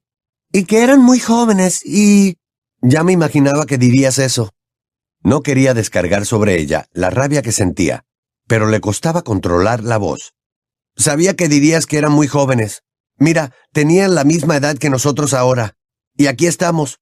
y 0.52 0.64
que 0.64 0.82
eran 0.82 1.02
muy 1.02 1.18
jóvenes 1.18 1.84
y... 1.84 2.36
Ya 2.80 3.02
me 3.02 3.12
imaginaba 3.12 3.66
que 3.66 3.78
dirías 3.78 4.18
eso. 4.18 4.50
No 5.22 5.42
quería 5.42 5.74
descargar 5.74 6.26
sobre 6.26 6.60
ella 6.60 6.86
la 6.92 7.10
rabia 7.10 7.42
que 7.42 7.52
sentía, 7.52 8.04
pero 8.46 8.68
le 8.68 8.80
costaba 8.80 9.22
controlar 9.22 9.82
la 9.82 9.96
voz. 9.96 10.34
Sabía 10.96 11.34
que 11.34 11.48
dirías 11.48 11.86
que 11.86 11.98
eran 11.98 12.12
muy 12.12 12.28
jóvenes. 12.28 12.82
Mira, 13.18 13.52
tenían 13.72 14.14
la 14.14 14.24
misma 14.24 14.56
edad 14.56 14.78
que 14.78 14.90
nosotros 14.90 15.34
ahora. 15.34 15.74
Y 16.16 16.26
aquí 16.26 16.46
estamos, 16.46 16.98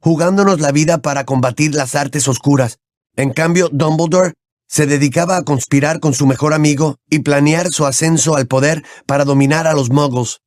jugándonos 0.00 0.60
la 0.60 0.72
vida 0.72 0.98
para 0.98 1.24
combatir 1.24 1.74
las 1.74 1.94
artes 1.94 2.28
oscuras. 2.28 2.78
En 3.16 3.32
cambio, 3.32 3.68
Dumbledore 3.72 4.34
se 4.68 4.86
dedicaba 4.86 5.36
a 5.36 5.42
conspirar 5.42 5.98
con 5.98 6.14
su 6.14 6.26
mejor 6.26 6.52
amigo 6.52 6.96
y 7.08 7.20
planear 7.20 7.68
su 7.68 7.86
ascenso 7.86 8.36
al 8.36 8.46
poder 8.46 8.84
para 9.06 9.24
dominar 9.24 9.66
a 9.66 9.72
los 9.72 9.90
muggles. 9.90 10.40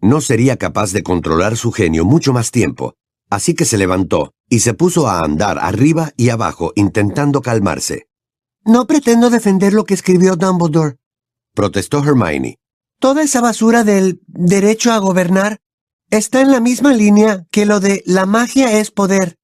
No 0.00 0.20
sería 0.20 0.56
capaz 0.56 0.92
de 0.92 1.02
controlar 1.02 1.56
su 1.56 1.72
genio 1.72 2.04
mucho 2.04 2.32
más 2.32 2.52
tiempo, 2.52 2.94
así 3.30 3.54
que 3.54 3.64
se 3.64 3.76
levantó 3.76 4.32
y 4.48 4.60
se 4.60 4.74
puso 4.74 5.08
a 5.08 5.20
andar 5.20 5.58
arriba 5.58 6.12
y 6.16 6.30
abajo 6.30 6.72
intentando 6.76 7.42
calmarse. 7.42 8.06
No 8.64 8.86
pretendo 8.86 9.28
defender 9.28 9.72
lo 9.72 9.84
que 9.84 9.94
escribió 9.94 10.36
Dumbledore, 10.36 10.96
protestó 11.54 11.98
Hermione. 12.04 12.58
Toda 13.00 13.22
esa 13.22 13.40
basura 13.40 13.84
del 13.84 14.20
derecho 14.26 14.92
a 14.92 14.98
gobernar 14.98 15.58
está 16.10 16.40
en 16.40 16.50
la 16.50 16.60
misma 16.60 16.92
línea 16.92 17.46
que 17.50 17.64
lo 17.64 17.80
de 17.80 18.02
la 18.06 18.26
magia 18.26 18.72
es 18.78 18.90
poder. 18.90 19.36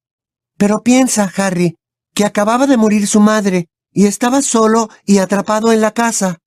Pero 0.59 0.83
piensa, 0.83 1.31
Harry, 1.37 1.77
que 2.15 2.25
acababa 2.25 2.67
de 2.67 2.77
morir 2.77 3.07
su 3.07 3.21
madre 3.21 3.69
y 3.93 4.07
estaba 4.07 4.43
solo 4.43 4.89
y 5.05 5.19
atrapado 5.19 5.73
en 5.73 5.81
la 5.81 5.93
casa. 5.93 6.39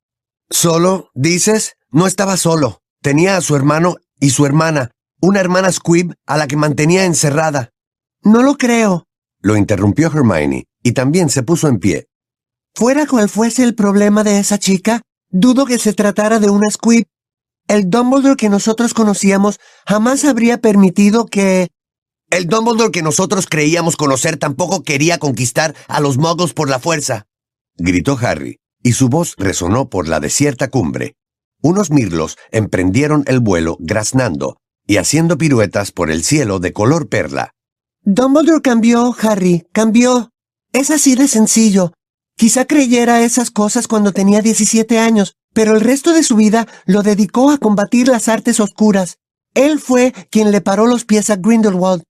¿Solo? 0.49 1.11
¿Dices? 1.13 1.77
No 1.91 2.07
estaba 2.07 2.35
solo. 2.35 2.81
Tenía 3.01 3.37
a 3.37 3.41
su 3.41 3.55
hermano 3.55 3.95
y 4.19 4.31
su 4.31 4.45
hermana, 4.45 4.91
una 5.21 5.39
hermana 5.39 5.71
Squib 5.71 6.13
a 6.25 6.37
la 6.37 6.47
que 6.47 6.57
mantenía 6.57 7.05
encerrada. 7.05 7.71
No 8.21 8.43
lo 8.43 8.57
creo. 8.57 9.05
Lo 9.39 9.55
interrumpió 9.55 10.07
Hermione, 10.07 10.65
y 10.83 10.91
también 10.91 11.29
se 11.29 11.43
puso 11.43 11.67
en 11.67 11.79
pie. 11.79 12.07
Fuera 12.73 13.07
cual 13.07 13.29
fuese 13.29 13.63
el 13.63 13.75
problema 13.75 14.23
de 14.23 14.39
esa 14.39 14.57
chica, 14.57 15.01
Dudo 15.29 15.65
que 15.65 15.77
se 15.77 15.93
tratara 15.93 16.39
de 16.39 16.49
una 16.49 16.69
Squib. 16.71 17.05
El 17.67 17.89
Dumbledore 17.89 18.37
que 18.37 18.49
nosotros 18.49 18.93
conocíamos 18.93 19.59
jamás 19.85 20.23
habría 20.23 20.59
permitido 20.59 21.25
que... 21.25 21.67
El 22.29 22.47
Dumbledore 22.47 22.91
que 22.91 23.01
nosotros 23.01 23.45
creíamos 23.47 23.97
conocer 23.97 24.37
tampoco 24.37 24.83
quería 24.83 25.17
conquistar 25.17 25.75
a 25.87 25.99
los 25.99 26.17
muggles 26.17 26.53
por 26.53 26.69
la 26.69 26.79
fuerza. 26.79 27.25
Gritó 27.75 28.17
Harry, 28.21 28.59
y 28.81 28.93
su 28.93 29.09
voz 29.09 29.35
resonó 29.37 29.89
por 29.89 30.07
la 30.07 30.19
desierta 30.19 30.69
cumbre. 30.69 31.15
Unos 31.61 31.91
mirlos 31.91 32.37
emprendieron 32.51 33.23
el 33.27 33.39
vuelo 33.39 33.77
graznando 33.79 34.57
y 34.85 34.97
haciendo 34.97 35.37
piruetas 35.37 35.91
por 35.91 36.09
el 36.09 36.23
cielo 36.23 36.59
de 36.59 36.71
color 36.71 37.09
perla. 37.09 37.51
Dumbledore 38.03 38.61
cambió, 38.61 39.13
Harry, 39.21 39.67
cambió. 39.73 40.31
Es 40.71 40.91
así 40.91 41.15
de 41.15 41.27
sencillo. 41.27 41.91
Quizá 42.37 42.65
creyera 42.65 43.23
esas 43.23 43.49
cosas 43.49 43.87
cuando 43.87 44.11
tenía 44.11 44.43
17 44.43 44.99
años, 44.99 45.33
pero 45.55 45.73
el 45.73 45.81
resto 45.81 46.13
de 46.13 46.21
su 46.21 46.35
vida 46.35 46.67
lo 46.85 47.01
dedicó 47.01 47.49
a 47.49 47.57
combatir 47.57 48.07
las 48.07 48.27
artes 48.27 48.59
oscuras. 48.59 49.17
Él 49.55 49.79
fue 49.79 50.13
quien 50.29 50.51
le 50.51 50.61
paró 50.61 50.85
los 50.85 51.03
pies 51.03 51.31
a 51.31 51.37
Grindelwald, 51.37 52.03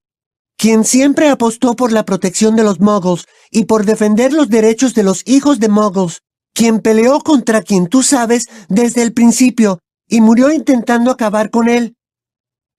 quien 0.58 0.84
siempre 0.84 1.30
apostó 1.30 1.76
por 1.76 1.92
la 1.92 2.04
protección 2.04 2.56
de 2.56 2.62
los 2.62 2.78
muggles 2.78 3.24
y 3.50 3.64
por 3.64 3.86
defender 3.86 4.34
los 4.34 4.50
derechos 4.50 4.92
de 4.92 5.02
los 5.02 5.22
hijos 5.24 5.60
de 5.60 5.70
muggles, 5.70 6.20
quien 6.52 6.80
peleó 6.80 7.20
contra 7.20 7.62
quien 7.62 7.86
tú 7.86 8.02
sabes 8.02 8.48
desde 8.68 9.00
el 9.00 9.14
principio 9.14 9.78
y 10.06 10.20
murió 10.20 10.52
intentando 10.52 11.10
acabar 11.10 11.48
con 11.48 11.70
él. 11.70 11.94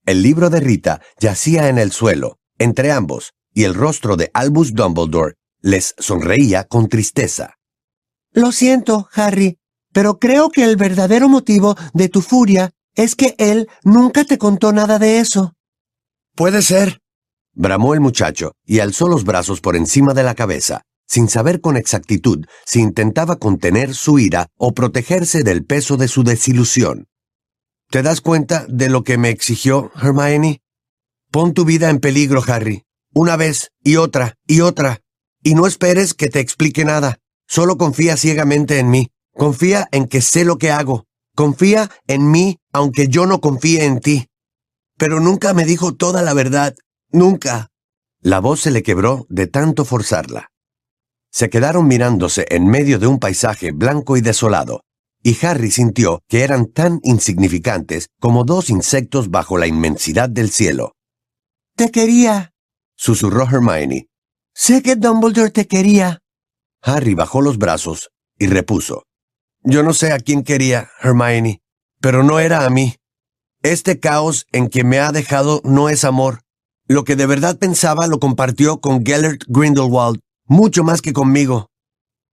El 0.06 0.22
libro 0.22 0.52
de 0.52 0.60
Rita 0.60 1.02
yacía 1.20 1.68
en 1.68 1.80
el 1.80 1.92
suelo, 1.92 2.38
entre 2.60 2.92
ambos, 2.92 3.32
y 3.56 3.64
el 3.64 3.74
rostro 3.74 4.18
de 4.18 4.30
Albus 4.36 4.76
Dumbledore 4.76 5.39
les 5.62 5.96
sonreía 5.98 6.64
con 6.66 6.88
tristeza. 6.88 7.56
Lo 8.32 8.52
siento, 8.52 9.10
Harry, 9.14 9.58
pero 9.92 10.20
creo 10.20 10.50
que 10.50 10.64
el 10.64 10.76
verdadero 10.76 11.30
motivo 11.30 11.76
de 11.94 12.10
tu 12.10 12.22
furia 12.22 12.72
es 12.96 13.16
que 13.16 13.36
él 13.38 13.68
nunca 13.84 14.24
te 14.26 14.38
contó 14.38 14.72
nada 14.72 15.00
de 15.00 15.20
eso. 15.20 15.54
Puede 16.36 16.62
ser, 16.62 17.02
bramó 17.54 17.94
el 17.94 18.00
muchacho 18.00 18.54
y 18.66 18.80
alzó 18.80 19.08
los 19.08 19.26
brazos 19.26 19.62
por 19.62 19.76
encima 19.76 20.14
de 20.14 20.24
la 20.24 20.36
cabeza, 20.36 20.84
sin 21.08 21.28
saber 21.28 21.60
con 21.60 21.76
exactitud 21.76 22.46
si 22.66 22.80
intentaba 22.80 23.38
contener 23.38 23.96
su 23.96 24.20
ira 24.20 24.48
o 24.58 24.74
protegerse 24.74 25.44
del 25.44 25.66
peso 25.66 25.98
de 25.98 26.08
su 26.08 26.24
desilusión. 26.24 27.08
¿Te 27.90 28.04
das 28.04 28.22
cuenta 28.22 28.66
de 28.70 28.90
lo 28.90 29.04
que 29.04 29.18
me 29.18 29.30
exigió, 29.30 29.92
Hermione? 29.96 30.62
Pon 31.32 31.54
tu 31.54 31.66
vida 31.66 31.90
en 31.90 32.00
peligro, 32.00 32.44
Harry, 32.48 32.84
una 33.14 33.36
vez 33.36 33.72
y 33.84 33.96
otra 33.96 34.36
y 34.46 34.62
otra, 34.62 35.02
y 35.44 35.56
no 35.56 35.68
esperes 35.68 36.14
que 36.14 36.30
te 36.30 36.40
explique 36.40 36.86
nada. 36.86 37.20
Solo 37.48 37.78
confía 37.78 38.18
ciegamente 38.18 38.80
en 38.80 38.90
mí. 38.90 39.10
Confía 39.36 39.88
en 39.92 40.08
que 40.08 40.22
sé 40.22 40.46
lo 40.46 40.58
que 40.58 40.72
hago. 40.72 41.06
Confía 41.36 41.90
en 42.08 42.30
mí 42.30 42.60
aunque 42.72 43.08
yo 43.08 43.26
no 43.26 43.42
confíe 43.42 43.86
en 43.86 44.00
ti. 44.00 44.28
Pero 44.98 45.20
nunca 45.20 45.54
me 45.54 45.66
dijo 45.66 45.96
toda 45.96 46.22
la 46.22 46.34
verdad. 46.34 46.76
Nunca. 47.12 47.70
La 48.22 48.40
voz 48.40 48.62
se 48.62 48.72
le 48.72 48.84
quebró 48.84 49.26
de 49.30 49.48
tanto 49.48 49.86
forzarla. 49.86 50.52
Se 51.32 51.50
quedaron 51.50 51.88
mirándose 51.88 52.46
en 52.50 52.68
medio 52.68 53.00
de 53.00 53.08
un 53.08 53.20
paisaje 53.20 53.72
blanco 53.72 54.18
y 54.18 54.22
desolado, 54.22 54.82
y 55.24 55.38
Harry 55.46 55.72
sintió 55.72 56.22
que 56.28 56.44
eran 56.44 56.66
tan 56.66 57.00
insignificantes 57.04 58.08
como 58.20 58.44
dos 58.44 58.70
insectos 58.70 59.30
bajo 59.30 59.58
la 59.58 59.68
inmensidad 59.68 60.28
del 60.28 60.50
cielo. 60.50 60.94
Te 61.76 61.92
quería, 61.92 62.52
susurró 62.96 63.44
Hermione, 63.44 64.08
Sé 64.62 64.84
que 64.84 64.98
Dumbledore 64.98 65.52
te 65.52 65.68
quería. 65.68 66.20
Harry 66.82 67.14
bajó 67.14 67.40
los 67.40 67.58
brazos 67.58 68.10
y 68.38 68.48
repuso. 68.48 69.04
Yo 69.64 69.84
no 69.84 69.94
sé 69.94 70.12
a 70.12 70.20
quién 70.20 70.44
quería, 70.44 70.90
Hermione, 71.02 71.62
pero 72.02 72.24
no 72.24 72.42
era 72.42 72.66
a 72.66 72.70
mí. 72.70 72.98
Este 73.64 74.02
caos 74.02 74.48
en 74.52 74.68
que 74.68 74.84
me 74.84 75.00
ha 75.00 75.14
dejado 75.14 75.62
no 75.64 75.88
es 75.88 76.04
amor. 76.04 76.42
Lo 76.90 77.06
que 77.06 77.16
de 77.16 77.26
verdad 77.26 77.58
pensaba 77.58 78.08
lo 78.08 78.20
compartió 78.20 78.82
con 78.82 79.06
Gellert 79.06 79.46
Grindelwald, 79.48 80.20
mucho 80.46 80.84
más 80.84 81.02
que 81.02 81.14
conmigo. 81.14 81.70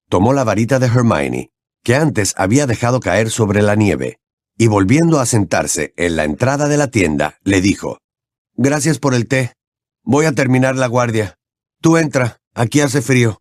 Tomó 0.08 0.32
la 0.32 0.42
varita 0.42 0.80
de 0.80 0.86
Hermione, 0.86 1.50
que 1.84 1.94
antes 1.94 2.34
había 2.36 2.66
dejado 2.66 2.98
caer 2.98 3.30
sobre 3.30 3.62
la 3.62 3.76
nieve, 3.76 4.18
y 4.58 4.66
volviendo 4.66 5.20
a 5.20 5.26
sentarse 5.26 5.94
en 5.96 6.16
la 6.16 6.24
entrada 6.24 6.66
de 6.66 6.76
la 6.76 6.88
tienda, 6.88 7.38
le 7.44 7.60
dijo, 7.60 7.98
Gracias 8.56 8.98
por 8.98 9.14
el 9.14 9.28
té. 9.28 9.52
Voy 10.02 10.26
a 10.26 10.32
terminar 10.32 10.74
la 10.74 10.88
guardia. 10.88 11.35
Tú 11.80 11.96
entra, 11.96 12.38
aquí 12.54 12.80
hace 12.80 13.02
frío. 13.02 13.38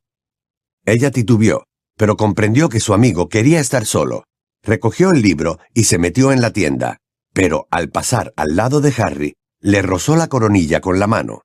Ella 0.86 1.12
titubeó, 1.12 1.66
pero 1.98 2.18
comprendió 2.18 2.70
que 2.70 2.80
su 2.80 2.94
amigo 2.94 3.30
quería 3.30 3.60
estar 3.60 3.86
solo. 3.86 4.26
Recogió 4.64 5.12
el 5.12 5.22
libro 5.22 5.60
y 5.74 5.86
se 5.86 5.98
metió 5.98 6.32
en 6.32 6.42
la 6.42 6.52
tienda, 6.52 6.98
pero 7.34 7.68
al 7.72 7.90
pasar 7.90 8.34
al 8.36 8.56
lado 8.56 8.82
de 8.82 8.94
Harry, 8.98 9.36
le 9.62 9.82
rozó 9.82 10.16
la 10.16 10.28
coronilla 10.28 10.82
con 10.82 11.00
la 11.00 11.08
mano. 11.08 11.42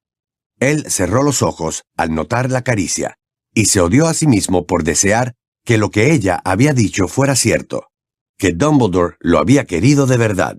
Él 0.59 0.85
cerró 0.91 1.23
los 1.23 1.43
ojos 1.43 1.83
al 1.97 2.15
notar 2.15 2.51
la 2.51 2.63
caricia, 2.63 3.17
y 3.55 3.67
se 3.67 3.81
odió 3.81 4.07
a 4.07 4.15
sí 4.15 4.27
mismo 4.27 4.67
por 4.67 4.85
desear 4.85 5.35
que 5.65 5.79
lo 5.79 5.91
que 5.91 6.13
ella 6.13 6.41
había 6.45 6.73
dicho 6.73 7.09
fuera 7.09 7.35
cierto, 7.35 7.89
que 8.39 8.53
Dumbledore 8.53 9.17
lo 9.21 9.39
había 9.39 9.65
querido 9.65 10.07
de 10.07 10.17
verdad. 10.17 10.59